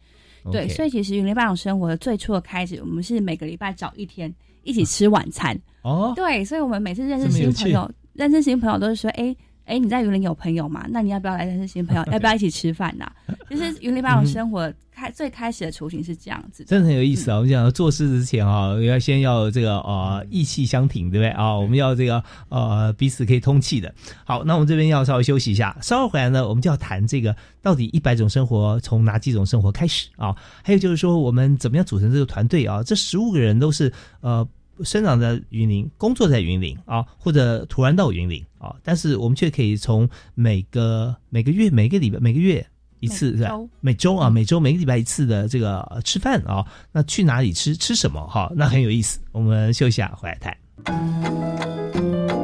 [0.52, 5.58] 对，所以其实云林八种生活的最初的开始，我们是每个礼拜找一天一起吃晚餐。
[5.80, 9.34] 哦，对，所以我们每次认识新朋友，认识新朋友都是说，哎
[9.64, 10.86] 哎，你在云林有朋友吗？
[10.90, 12.04] 那你要不要来认识新朋友？
[12.12, 13.10] 要不要一起吃饭呐？
[13.48, 17.36] 就是云林八种生活开最开始的雏形是这样子，真的很有意思啊！
[17.36, 21.56] 我们讲做事之前啊，要先要这个呃意气相挺，对不对啊？
[21.56, 23.92] 我们要这个呃彼此可以通气的。
[24.24, 30.34] 好，那我们这边要稍微休息一下，稍后回来呢，我们就要谈这个到底一百种生活从哪几种生活开始啊？
[30.62, 32.82] 还有就是说，我们怎么样组成这个团队啊？
[32.82, 33.90] 这十五个人都是
[34.20, 34.46] 呃。
[34.82, 42.66] 生长在云林，工作在云林啊，或者突然到云林啊，但是我们却可以从每个每个月、每个礼拜、每个月
[43.00, 43.52] 一次是吧？
[43.80, 47.76] 每周啊，每周每个礼拜一次的这个吃饭啊，那去哪里吃？
[47.76, 48.26] 吃什么？
[48.26, 49.20] 哈，那很有意思。
[49.32, 52.43] 我们休息下，回来谈。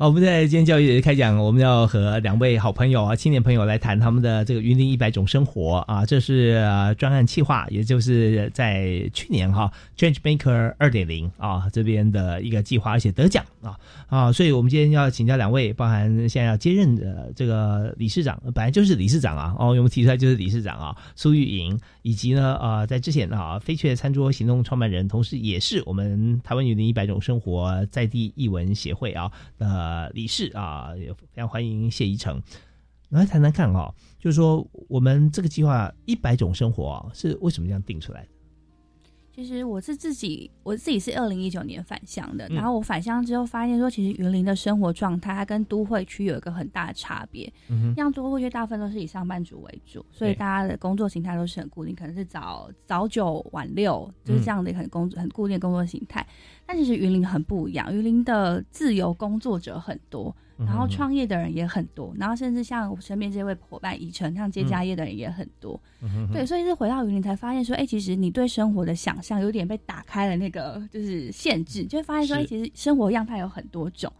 [0.00, 6.54] 好，我们在今天教育开讲，我们要和两位好朋友啊，青年朋友来谈他们的这个云林一百种生活啊，这是
[6.96, 13.76] 专案企划，也就是在去年哈，Change Maker 二点零啊这边的一个计划，而且得奖啊
[14.06, 29.89] 啊，所以我们今天要请教两位，包含现在要接任的这个理事长，本来就是理事长啊，哦，我们提出来就是理事长啊，苏玉莹，以及呢啊，在之前啊，飞雀餐桌行动创办人，同时也是我们台湾云林一百种生活在地译文协会啊的。
[29.90, 32.40] 呃，理事啊，也非常欢迎谢宜成
[33.08, 38.28] 来谈谈看啊，就是说我们这个计划一百种生活啊，是为什么这样定出来的？
[39.40, 47.50] 其实我是自己，我自己是二零一九年返乡的，然后我返乡之后发现说，其实云林的生活状态它跟都会区有一个很大的差别。
[47.70, 56.26] 嗯像都会区大部分都是以上班族为主，所以大家的工作形态都是很固定，可能是早早九晚六，就是这样的很工很固定的工作形态。
[56.66, 60.36] 但其实云林很不一样，云林的自由工作者很多。
[60.66, 65.80] 然后创业的人也很多，然后甚至像我身边这位伙伴以晨，像接家业的人也很多。
[66.32, 74.12] 对，所以是回到云林才发现说，哎，其实你对生活的想象有点被打开了那个就是限制，就会发现说，哎，其实生活样态有很多种。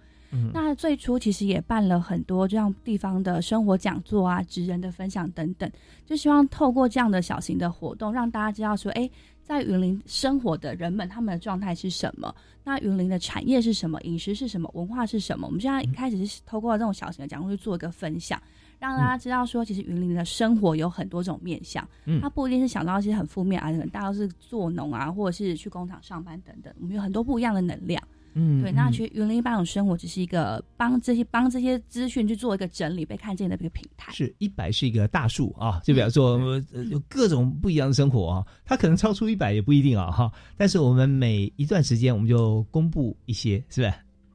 [0.53, 5.69] 那最初其实也办了很多这样地方的生活讲座啊、职人的分享等等，
[6.07, 9.11] 就希望透过这样的小型的活动，让大家知道说，哎。
[9.51, 12.33] 在云林生活的人们，他们的状态是什么？
[12.63, 14.01] 那云林的产业是什么？
[14.03, 14.71] 饮食是什么？
[14.75, 15.49] 文化是什么？
[15.49, 18.41] 我们现在一开始是透过这种小型的讲座去做一个分享，
[18.79, 21.85] 让大家知道说，其实云林的生活有很多种面向。
[22.05, 26.73] 嗯，它不一定是想到一些很负面啊，可能大家都是做农啊，或者是去工厂上班等等。
[26.81, 28.01] 我们有很多不一样的能量。
[28.35, 34.13] 嗯，对，那其实云林一百种生活只是一个帮这些帮这些资讯去做一个整理、被看见的一个平台。
[34.13, 36.39] 是一百是一个大数啊，就表示说
[36.91, 40.31] 有各种不一样的生活啊，它可能超出一百也不一定啊哈。
[40.57, 43.93] 但是我们每一段时间我们就公布一些，是不是？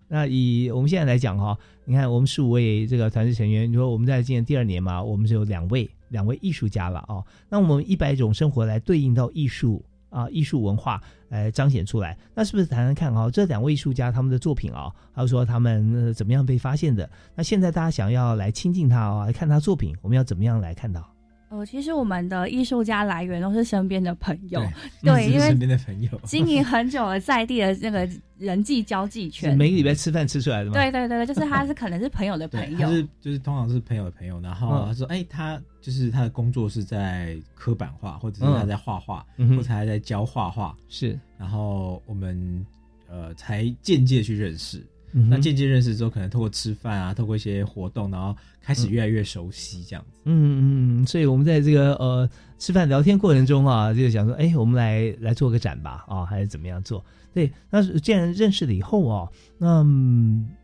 [0.07, 7.23] 那以我们现在来讲哈，你看我们十五位这个团队成员，你说我们在今年第二年嘛，我们是有两位两位艺术家了啊。
[7.49, 9.81] 那我们一百种生活来对应到艺术。
[10.15, 13.29] 啊，艺术文化来彰显出来，那是不是谈谈看啊？
[13.29, 17.09] 这两位艺术家他们的作品啊，还有说他们怎么样被发现的？
[17.35, 21.14] 那现在大家想要来亲近他啊，来看他作品，我们要怎么样来看到？
[21.55, 24.61] 呃，其实我们的艺术家来源都是身边的朋友，
[25.01, 30.73] 对， 因为身边的朋友经营很久了，在地的那个人际交际圈，每个礼拜吃饭吃出来的吗？
[30.73, 42.65] 对对对，就是他是 可能是朋友的朋友，就是就是通常是朋友的朋友，然后他说，哎，他就是他的工作是在刻板画，或者是他在画画，或者他在教画画，是，然后我们
[43.07, 44.85] 呃才间接去认识。
[45.29, 50.19] 那渐渐认识之后，可能透过吃饭啊，透过一些活动，然后开始越来越熟悉这样子。
[50.25, 57.01] 嗯嗯，所以我们在这个呃吃饭聊天过程中啊，就想说，哎，我们来来做个展吧，啊，还是怎么样做？
[57.33, 59.77] 对，那既然认识了以后啊，那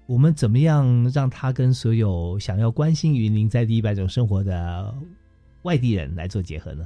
[0.05, 4.93] 我们怎么样让他跟所有想要关心云林在地一百种生活的
[5.61, 6.85] 外地人来做结合呢？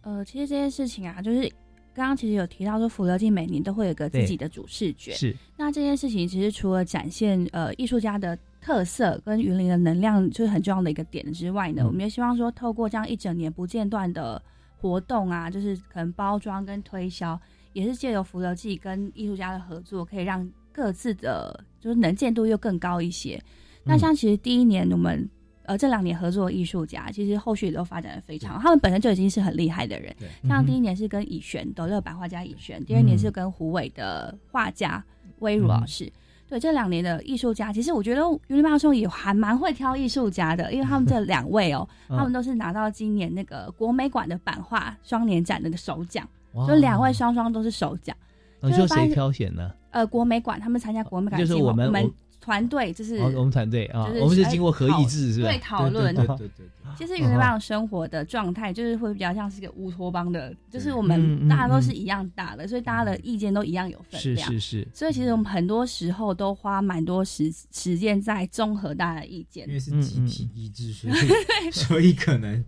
[0.00, 1.50] 呃，其实这件事情啊，就是。
[1.94, 5.12] 刚刚其实有提到说，福乐记每年都会有个自己的主视觉。
[5.12, 5.36] 是。
[5.56, 14.42] 那这件事情其实除了展现呃艺术家的特色跟云林的能量，就是很重要的一个点之外呢，我们也希望说，透过这样一整年不间断的
[14.76, 17.40] 活动啊，就是可能包装跟推销，
[17.72, 20.48] 也是借由福乐记跟艺术家的合作，可以让。
[20.72, 23.38] 各自的就是能见度又更高一些。
[23.82, 25.28] 那像其实第一年我们
[25.70, 30.12] 呃这两年合作的艺术家，其实后续也都发展的非常好，他们本身就已经是很厉害的人。
[30.48, 35.02] 像第一年是跟以璇德乐版画家以璇，第二年是跟胡伟的画家
[35.38, 36.12] 威如老师。
[36.48, 46.28] 对这两年的艺术家，其实我觉得云林马拉松也还蛮会挑艺术家的，因为他们这 两位哦，他们都是拿到今年那个国美馆的版画双年展的首奖，
[46.66, 48.16] 就两位双双都是首奖。
[48.60, 49.70] 你说谁挑选呢？
[49.92, 52.12] 呃，国美馆他们参加国美馆，就是我们。
[52.40, 55.48] 团队就是我们团队啊，我们是经过合议制，是吧？
[55.48, 56.14] 对，讨论。
[56.14, 56.66] 对对对。
[56.98, 64.48] 其实云林帮生活的状态，就是会比较像是一个乌托邦的，就是我们大家都是一样大的，所以大家的意见都一样有分量。
[64.48, 64.88] 是是是。
[64.92, 71.14] 所以其实我们很多时候都花蛮多时时间在综合大家的意见，因为是集体意志，所以
[71.70, 72.62] 所以可能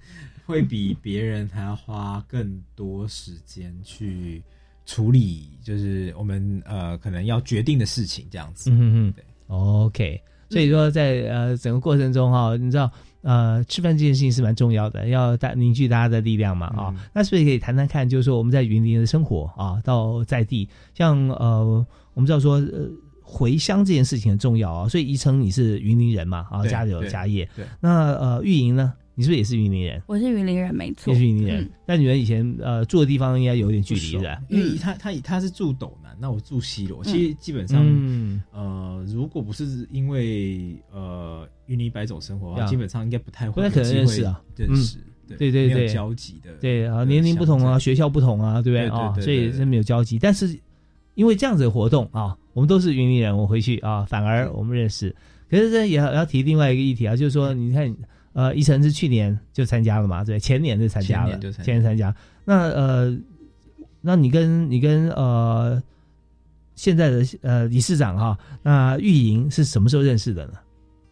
[0.47, 4.41] 会比别人还要花更多时间去
[4.87, 8.71] 处理，就是我们呃可能要决定的事情这样子。
[8.71, 9.25] 嗯嗯，对。
[9.53, 12.91] OK，所以说在呃整个过程中哈，你知道
[13.21, 16.95] 呃吃饭这件事情是蛮重要的，要大凝聚大家的力量嘛啊。
[17.13, 22.89] 那是不是可以谈谈看，就是说我们在云林的生活啊，到在地，像呃我们知道说呃
[23.21, 24.89] 回乡这件事情很重要啊。
[24.89, 27.47] 所以宜城你是云林人嘛啊，家里有家业。
[27.55, 27.65] 对。
[27.79, 28.95] 那呃玉莹呢？
[29.15, 30.01] 你是不是也是云林人？
[30.07, 31.13] 我是云林人，没错。
[31.13, 34.43] 也是云林人，但你们以前呃住的地方应该有点距离的。
[34.49, 37.05] 因为他他他是住斗南，那我住西螺。
[37.05, 37.85] 其实基本上，
[38.53, 44.97] 呃，如果不是因为呃云林白种生活，基本上应该不太会可能认识啊，认识。
[45.37, 46.51] 对对对，交集的。
[46.55, 49.13] 对啊，年龄不同啊，学校不同啊，对不对啊？
[49.21, 50.19] 所以是没有交集。
[50.19, 50.59] 但是
[51.15, 55.15] 因为这样子的活动啊，我们都是云林人，我回去啊，反而我们认识。
[55.51, 57.95] 可是这也要要提另外一个议题啊，就是说你看。
[58.33, 60.25] 呃，宜晨是去年就参加了嘛？
[60.25, 62.15] 对，前年就参加了，前年参加。
[62.45, 63.17] 那呃，
[64.01, 65.83] 那你跟你跟呃
[66.75, 70.55] 现在的呃理事长哈，那玉莹是什么时候认识的呢？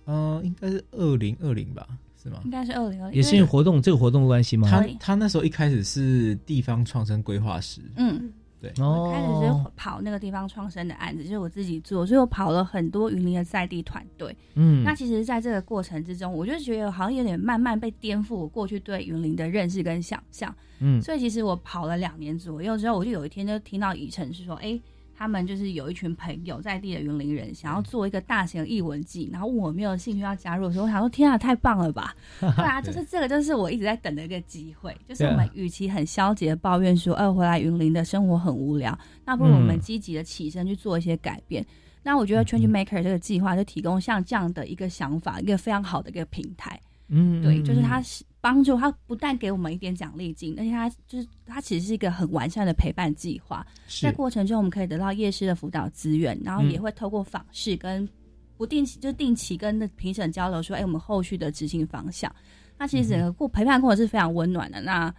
[0.06, 1.86] 呃，应该是二零二零吧，
[2.22, 2.40] 是吗？
[2.44, 4.68] 应该是二零二零，也是因为活动这个活动的关系吗？
[4.70, 8.30] 他他那时候一开始是地方创生规划师，嗯。
[8.60, 14.36] 对，我开始是跑那个地方创生的案子，就是我自己做，所以我跑了很多云林的在地团队。
[14.54, 20.54] 嗯，那其实在这个过程之中，我就觉得好像有点慢慢被颠覆我过去对云林的认识跟想象。
[20.80, 24.78] 嗯，所以其实我跑了两年左右之后，我就有一天就听到以晨是说，哎。
[25.20, 32.16] 他们就是有一群朋友在地的云林人，想要做一个大型的译文季，然后问我没有兴趣要加入的时候，我想说天啊，太棒了吧！
[32.40, 34.96] 对啊，就是这个，就是我一直在等的一个机会。
[35.06, 41.62] 就是我们与其很消极的抱怨说，呃，回来云林的生活很无聊，那不如我们积极的起身去做一些改变。
[42.02, 46.80] 那我觉得 Change Maker 这个计划就提供像这样的一个想法，一个非常好的一个平台。
[47.12, 53.66] 嗯，对，就是他是帮助他不但给我们一点奖励金，而且他就是他其实是一个很完善的陪伴计划。
[54.00, 58.08] 在过程中，我们可以得到夜师的辅导资源，然后也会透过访视跟
[58.56, 62.32] 不定期就定期跟评审交流，说哎，我们后续的执行方向。
[62.78, 64.80] 那其实整个过陪伴过程是非常温暖的。
[64.80, 65.12] 那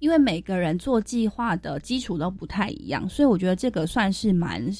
[0.00, 4.70] 因为每个人做计划的基础都不太一样，所以我觉得这个算是蛮。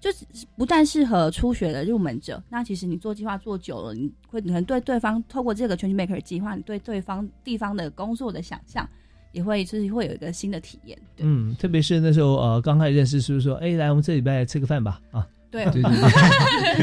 [0.00, 0.24] 就是
[0.56, 8.88] 不但适合初学的入门者，那其实你做计划做久了，你会可能对对方透过这个全球 Maker 计划，你对对方地方的工作的想象，
[9.32, 10.98] 也会就是会有一个新的体验。
[11.16, 15.00] 嗯，特别是那时候呃刚开始认识，是不是说，哎，来我们这礼拜吃个饭吧？
[15.10, 15.26] 啊。
[15.50, 15.64] 对。
[15.64, 15.82] 对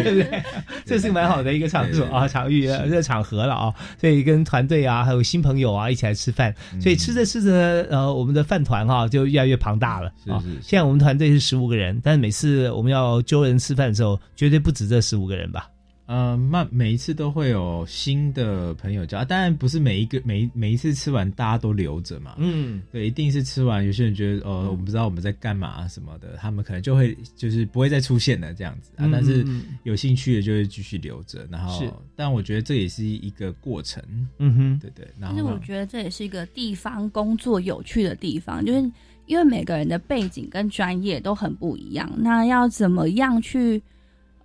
[0.04, 0.24] 对对。
[0.24, 0.44] 对，
[0.86, 10.44] 这是蛮好的一个场所啊，场域这个场合了啊，所以跟团队啊，还有新朋友啊一起来吃饭，所以吃着吃着，呃，我们的饭团哈就越来越庞大了啊。
[10.62, 15.68] 现在我们团队是十五个人，但是每次我们要揪人吃饭的时候，绝对不止这十五个人吧。
[16.08, 22.36] 呃，慢每一次都会有新的朋友加，当然不是每一个每每一次吃完大家都留着嘛。
[22.38, 29.10] 嗯，对，一定是吃完有些人觉得呃，我不知道我们在干嘛什么的，他们可能就会就是不会再出现了这样子啊。
[29.12, 29.44] 但是
[29.82, 31.84] 有兴趣的就会继续留着，然后，
[32.16, 34.04] 但我觉得这也是一个过程。
[34.38, 35.08] 嗯哼，对对。
[35.32, 38.80] 其实我觉得这也是一个地方工作有趣的地方，就是
[39.26, 43.82] 因为每个人的背景跟专业都很不一样，那要怎么样去？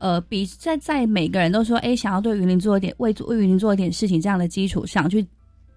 [0.01, 5.25] 呃，比在在每个人都说，哎，想要对云林做一点，为为云林做一点事情这样的基础上去，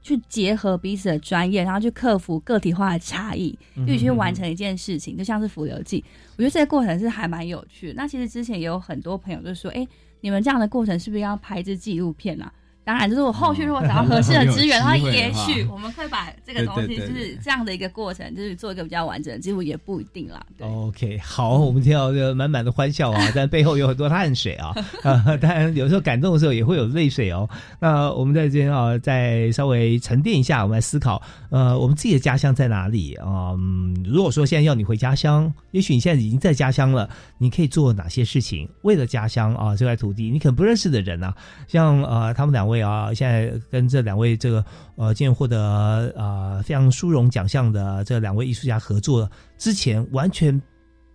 [0.01, 6.03] 去结合彼此的专业，然后去克服个体化的差异，一起去完成一件事情，就像是浮游记，
[6.37, 7.93] 我觉得这个过程是还蛮有趣的。
[7.95, 9.85] 那其实之前也有很多朋友就说，哎，
[10.21, 12.51] 你们这样的过程是不是要拍一支纪录片啊？
[12.85, 20.45] 当然，就是我后续如果找到合适的资源然后，也许我们会把这个东西，就是这样的一个过程，就是做一个比较完整的记录，也不一定啦。
[20.59, 27.49] OK，好，我们听到这个满满的欢笑啊， 但背后有很多汗水啊，啊，当然有时候感动的时候也会有泪水哦。
[27.79, 31.21] 那我们在这边啊，再稍微沉淀一下，我们来思考，
[31.51, 33.55] 呃，我们自己的家乡在哪里啊？
[33.57, 38.67] 嗯，如果说现在要你回家乡，也许你现在已经在家乡了，你可以做哪些事情？
[38.81, 41.33] 为了家乡啊，这块土地，你可能不认识的人啊，
[41.65, 42.72] 像呃，他们两位。
[42.73, 44.65] 位啊，现在跟这两位这个
[44.95, 50.59] 呃，今年获得啊非常殊荣奖项的这两位艺术家合作，之前完全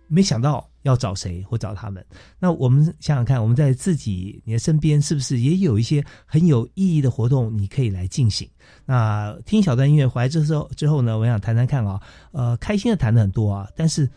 [0.07, 2.03] 没想到要找谁或找他们。
[2.39, 8.49] 那我们想想看，我们在自己你的身边是不是也有一些很有意义的活动，你可以来进行？
[8.85, 12.01] 那听小段音乐回来之后之后呢，我想谈谈看啊，
[12.31, 14.09] 呃，开心的谈的很多啊，但是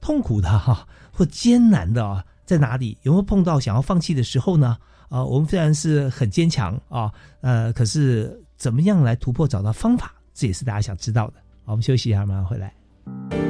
[0.00, 2.96] 痛苦的哈或艰难的啊在哪里？
[3.02, 4.76] 有没有碰到想要放弃的时候呢？
[5.08, 11.34] 啊，我们虽然是很坚强啊，呃，可是怎么样来突破，找到方法，这也是大家想知道的。
[11.64, 13.45] 我们休息一下，马上回来。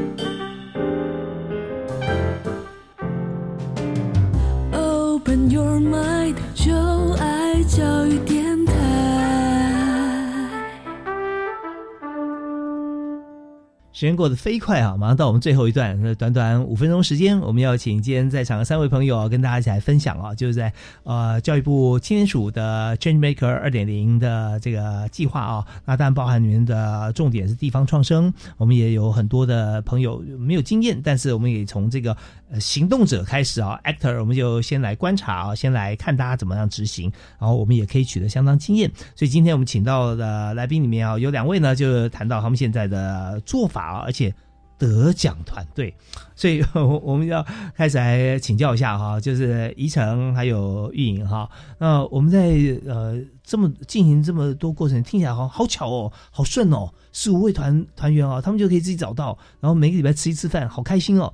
[13.96, 14.94] 时间过得飞快啊！
[14.94, 20.70] 马上到我们最后一段，那短短五分钟时间，我们要请今天在场的三位朋友啊，跟大家一起来分享啊，就是在
[21.04, 32.14] 呃教育部青年署的 Change Maker 二点零的这个计划啊，那当然包含里面的重点是地方创生，我们也有很多的朋友没有经验，但是我们也从这个
[32.50, 38.92] 呃行动者开始啊，Actor，我们就先来观察啊，先来看大家怎么样执行，然后我们也可以取得相当经验。
[39.14, 43.85] 所以今天我们请到的来宾里面啊，有两位呢，就谈到他们现在的做法。
[43.86, 44.34] 啊，而且
[44.78, 45.94] 得奖团队，
[46.34, 47.42] 所以我我们要
[47.74, 51.50] 开始来请教一下哈，就是宜城还有玉莹哈。
[51.78, 52.54] 那我们在
[52.86, 61.32] 呃这么进行这么多过程，听起来好好巧哦，好顺哦，四五位团团员啊，他们就可以自己找到，然后每个礼拜吃一次饭，好开心哦。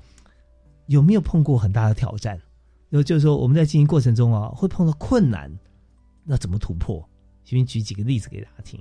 [0.86, 2.40] 有没有碰过很大的挑战？
[2.90, 5.50] 有就是说我们在进行过程中啊，会碰到困难，
[6.24, 7.02] 那怎么突破？
[7.42, 8.80] 先举几个例子给大家听。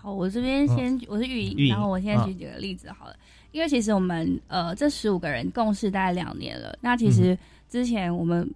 [0.00, 3.16] 好，我这边先，我是玉莹，然后我现在举几个例子好了。
[3.50, 7.36] 因为其实我们呃这十五个人共事大概两年了，那其实
[7.68, 8.48] 之前我们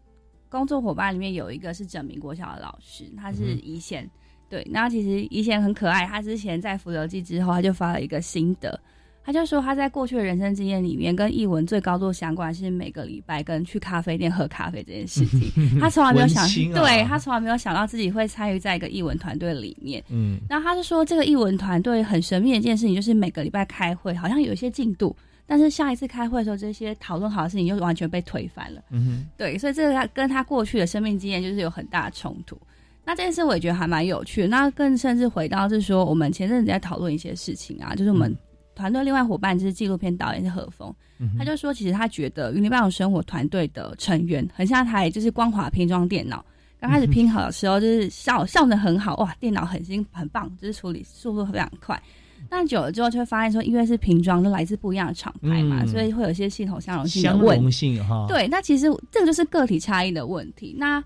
[0.49, 4.09] 工作伙伴里面有一个是整民国小的老师，他是一线，
[4.49, 8.81] 对，那其实一线很可爱，他之前在《浮游记》之后，他就发了一个心得。
[9.25, 15.51] 他就说他在过去的人生经验里面，跟译文最高度相关是每个礼拜跟去咖啡店喝咖啡这件事情。
[15.79, 20.03] 他从来没有想，对他从来没有想到自己会参与在一个译文团队里面。
[20.09, 25.15] 嗯，然后他就说这个译文团队很神秘的一件事情，就是每个礼拜开会，好像有一些进度，
[25.47, 28.83] 但是下一次开会的时候，这些讨论好的事情又完全被推翻了。
[28.91, 32.61] 嗯对，所以这个跟他过去的生命经验就是有很大的冲突。
[33.05, 34.49] 那这件事我也觉得还蛮有趣的。
[34.49, 38.37] 那更甚至回到是说，我们前阵子在讨论一些事情啊，就是我们。
[38.75, 40.95] 团队另外伙伴就是纪录片导演是何峰，
[41.39, 46.45] 他就说，其实他觉得云林半岛生活团队的成员很像台，就是光滑拼装电脑。
[46.81, 52.03] 刚开始拼好的时候，就是效效能很好，哇，电脑很新很棒，就是处理速度非常快。
[52.49, 58.01] 但久了之后，就会发现说，因为是拼装，就来自不一样的厂牌嘛，所以会有一些系统相容性的问题。
[58.01, 60.75] 哈，对，那其实这个就是个体差异的问题。
[60.77, 61.03] 那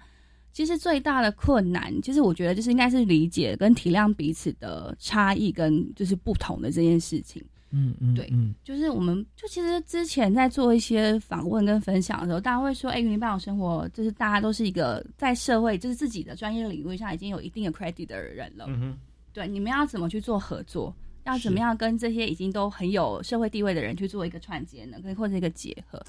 [0.50, 7.44] 其实最大的困难，其实我觉得就是应该是理解跟体谅彼此的差异跟就是不同的这件事情。
[7.78, 18.64] 嗯嗯，对，嗯，就是我们就其实之前在做一些访问跟分享的时候，大家会说，哎，云林半岛生活就是大家都是一个在社会就是自己的专业领域上已经有一定的 credit 的人了。
[18.68, 18.98] 嗯哼，
[19.34, 20.94] 对，你们要怎么去做合作？
[21.24, 24.96] 要怎么样跟这些已经都很有社会地位的人去做一个串接呢？
[25.02, 26.00] 跟或者一个结合？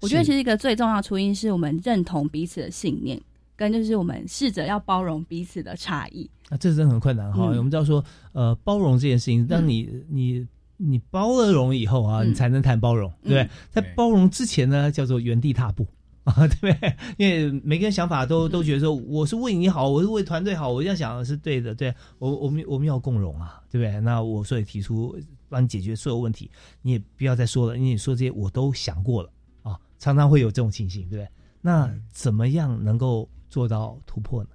[0.00, 3.18] 我觉得其实一个最重要的初因是我们认同彼此的信念，
[3.54, 6.28] 跟就是我们试着要包容彼此的差异。
[6.50, 7.44] 啊，这是真的很困难哈。
[7.46, 10.46] 我们知道说，呃，包容这件事情，当你你。
[10.78, 13.50] 你包了容以后啊，你才能谈包容，对不对？
[13.70, 15.86] 在包容之前呢，叫做原地踏步
[16.24, 16.96] 啊，对不对？
[17.16, 24.00] 因为每个人想法都都觉得说，我是为你好，我是为团队好，我这样想的是对的，对我我们我们要共荣啊，对不对？
[24.00, 25.16] 那我所以提出
[25.48, 26.50] 帮你解决所有问题，
[26.82, 29.30] 你也不要再说了，因为你说这些我都想过了
[29.62, 31.28] 啊，常常会有这种情形，对不对？
[31.62, 34.50] 那怎么样能够做到突破呢？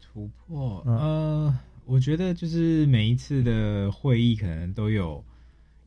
[0.00, 5.22] 突破，呃，我觉得就是每一次的会议可能都有。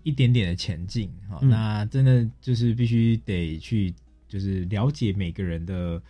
[0.04, 3.94] 一点点的前进，哈，那真的就是必须得去，
[4.28, 6.02] 就是了解每个人的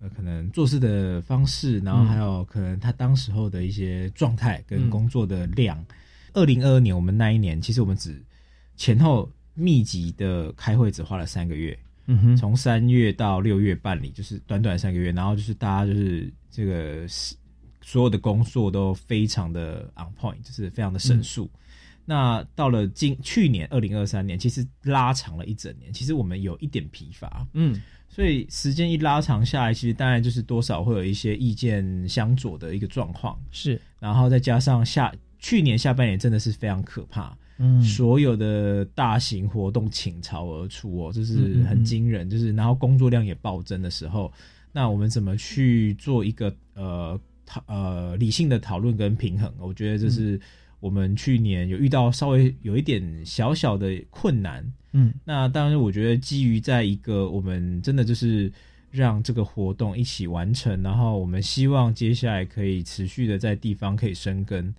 [0.00, 5.84] 呃可能做事的方式，然后还有可能他当时候的一些状态跟工作的量。
[6.34, 8.24] 二零二二年我们那一年，其实我们只
[8.74, 17.06] 前后密集的开会只花了三个月，嗯哼，从三月到六月办理，就是短短三个月，然后就是大家就是这个
[17.82, 21.50] 所有的工作都非常的 on point，就是非常的神速。
[22.04, 44.32] 那到了今去年二零二三年，其实拉长了一整年，其实我们有一点疲乏，嗯，所以时间一拉长下来，其实当然就是多少会有一些意见相左的一个状况，是，然后再加上下去年下半年真的是非常可怕，嗯，所有的大型活动倾巢而出哦，就是很惊人，就是然后工作量也暴增的时候，
[44.72, 49.54] 那我们怎么去做一个呃讨呃理性的讨论跟平衡？
[49.60, 50.40] 我觉得这是。
[50.82, 58.52] 我们去年有遇到稍微有一点小小的困难，嗯，那当然，我觉得基于在一个我们真的就是
[58.90, 64.74] 让这个活动一起完成，然后我们希望接下来可以持续的在地方可以生根。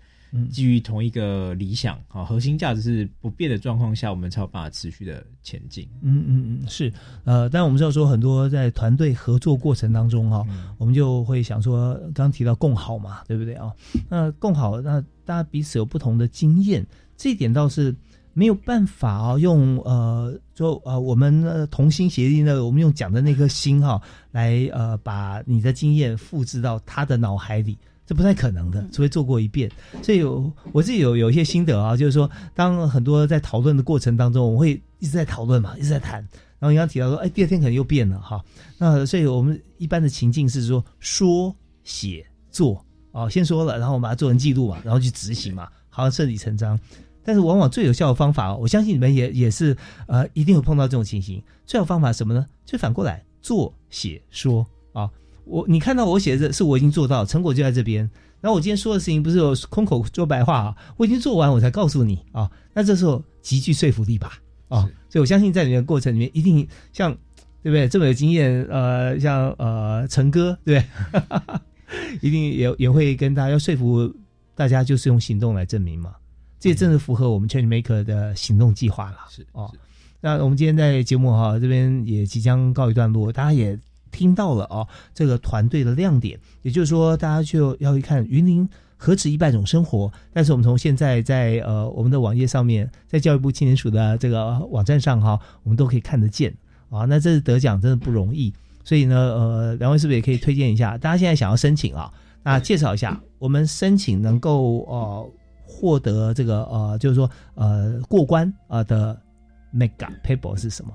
[0.52, 5.88] 基于同一个理想啊，核心价值是不变的状况下，我们才有办法持续的前进。
[6.02, 6.92] 嗯嗯嗯，是
[7.24, 10.44] 呃，但我们知道说很多在团队合作过程当中哈，
[10.78, 13.72] 我们就会想说，刚提到共好嘛，对不对啊？
[14.10, 17.96] 那共好，那大家彼此有不同的经验，这一点倒是
[18.34, 27.78] 没有办法啊，用呃，就呃，我们呃同心协力呢，我们用讲的那颗心哈，来呃，把你的经验复制到他的脑海里。
[28.06, 29.72] 这不太可能的，除非做过一遍。
[30.02, 36.20] 所以有我自己有有一些心得啊，就是说，当很多在讨论的过程当中，我们会一直在讨论嘛，一直在谈。
[36.60, 38.42] 然后你刚提到说，哎，第二天可能又变了哈。
[38.78, 46.80] 那所以我们一般的情境是说，说、写、做啊，先说了，然后我们把它做成记录嘛，然后去执行嘛，好像顺理成章。
[47.26, 49.76] 但是往往最有效的方法，我相信你们也也是
[50.08, 51.42] 呃，一定会碰到这种情形。
[51.66, 52.46] 最好方法什么呢？
[52.66, 54.73] 就反过来做、写、说啊。
[55.46, 58.10] 我你看到我写的是我已经做到，成果就在这边。
[58.42, 62.52] 然后我今天说的事情不是有空口说白话啊，我已经做完我才告诉你啊。
[62.74, 64.34] 那这时候极具说服力吧？
[64.68, 67.14] 啊，所以我相信在你的过程里面，一定像
[67.62, 67.88] 对不对？
[67.88, 70.84] 这么有经验，呃，像呃陈哥对，
[72.20, 74.14] 一定也也会跟大家要说服
[74.56, 76.14] 大家，就是用行动来证明嘛。
[76.60, 79.18] 这也正是符合我们 Change Maker 的行动计划了。
[79.30, 79.74] 是哦，
[80.20, 83.80] 那我们今天在节目哈这边也即将告一段落，大家也。
[84.14, 90.10] 听到了啊，这个团队的亮点，也就是说，大家就要一看云林何止一百种生活。
[90.32, 96.56] 但是我们从现在在呃我们的网页上面，在教育部青年署的这个网站上哈，我们都可以看得见
[96.90, 97.04] 啊。
[97.06, 98.54] 那这是得奖真的不容易，
[98.84, 100.98] 所以呢，呃，两位是不是也可以推荐一下？
[100.98, 102.10] 大家现在想要申请啊，
[102.44, 105.30] 那介绍一下，我们申请能够呃
[105.66, 109.20] 获得这个呃，就是说呃过关啊的
[109.74, 110.94] mega paper 是什么？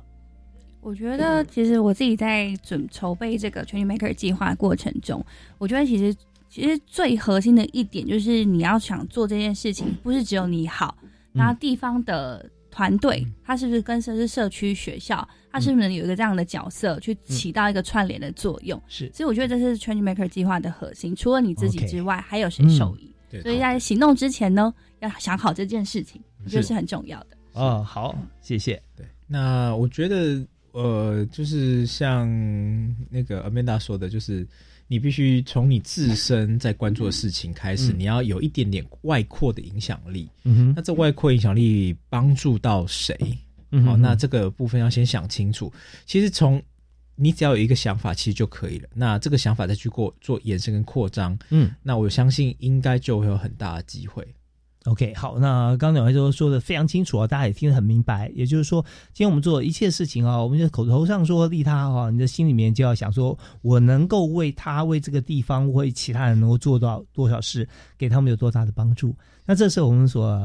[0.81, 5.25] 我觉得，其实我自己在准筹备这个全 Maker 计划过程中，
[5.59, 6.15] 我觉得其实
[6.49, 10.97] 其实最核心的一点就是，你要想做这件事情，不是只有你好，
[11.33, 18.81] 然后地方的团队，他是不是跟是社区学校，他是不是能有一个这样的角色，去起到一个串联的作用？
[18.89, 21.15] 是，所以我觉得这是全 Maker 计划的核心。
[21.15, 23.13] 除了你自己之外，还有谁受益？
[23.43, 27.37] 所以在行动之前呢，要想好这件事情，我觉得是很重要的。
[27.53, 28.81] 哦，好，谢谢。
[28.97, 30.47] 对，那我觉得。
[30.79, 32.29] 呃，就是像
[33.11, 34.47] 那个 Amanda 说的，就是
[34.87, 40.31] 你必须从你自身在关注的事情开始，你要有一点点外扩的影响力。
[40.45, 43.19] 嗯哼，那这外扩影响力帮助到谁？
[43.85, 45.73] 好，那这个部分要先想清楚。
[46.07, 46.63] 其实从
[47.17, 48.89] 你只要有一个想法，其实就可以了。
[48.95, 54.25] 那这个想法再去过做延伸跟扩张，嗯，那我相信应该就会有很大的机会。
[54.89, 58.31] OK，好，那刚刚两位都说的非常清楚啊，大家也听得很明白。
[58.35, 58.83] 也就是说，
[59.13, 67.69] 今天我们做一切事情啊，我们就口头上说利他哈，你的心里面就要想说，我能够为他、为这个地方、为其他人能够做到多少事，
[67.99, 69.15] 给他们有多大的帮助。
[69.45, 70.41] 那这是我们所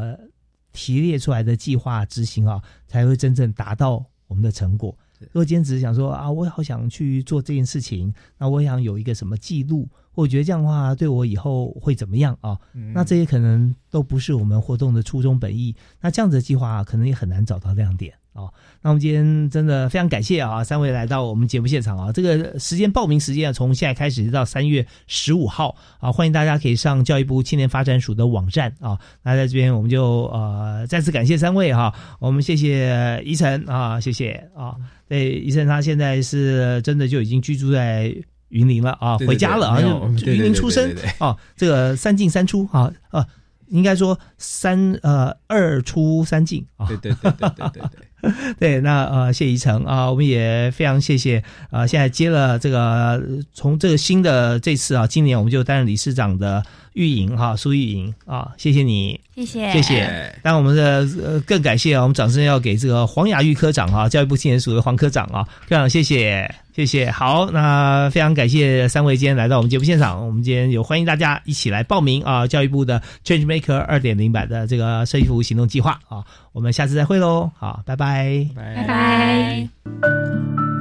[0.74, 4.94] 提列出来的计划执行啊，才会真正达到我们的成果。
[5.20, 9.88] 如果今天只是想说啊，我好想去做这件事情，那我想有一个什么记录。
[10.16, 12.58] 我觉得这样的话对我以后会怎么样啊？
[12.94, 15.76] 那这些可能都不是我们活动的初衷本意。
[16.00, 18.46] 那这样子的计划可能也很难找到亮点啊。
[18.82, 22.12] 那我们今天真的非常感谢啊，三位来到我们节目现场啊。
[22.12, 29.00] 这个时间报名时间啊，从现在开始到三月十五号啊，欢迎大家可以上教育部青年发展署的网站啊。
[29.24, 31.94] 那在这边我们就呃再次感谢三位哈。
[32.20, 34.76] 我们谢谢宜晨啊，谢谢啊。
[35.08, 38.16] 对，宜晨他现在是真的就已经居住在。
[38.54, 39.82] 云林了啊，回家了啊，
[40.26, 43.26] 云林出生啊，这个三进三出啊啊，
[43.70, 53.22] 应该说三呃二出三进啊，对对对对对对对，对 那呃谢宜成啊，我们也非常谢谢啊，现在接了这个
[53.54, 59.72] 从这个新的这次啊，今年我们就担任理事长的玉莹哈苏玉莹啊，谢谢你，谢谢。
[59.74, 66.54] 谢谢，但我们的呃更感谢啊，我们掌声要给这个黄雅玉科长啊，教育部青年署的黄科长啊，科长谢谢。
[66.76, 67.10] 谢谢。
[67.12, 70.26] 好，那非常感谢三位今天来到我们节目现场。
[70.26, 76.24] 我们今天有欢迎大家一起来报名啊，教育部的 Change Maker 二点零版的这个设计服务行动计划啊。
[76.52, 80.73] 我们下次再会喽，好，拜拜，拜拜。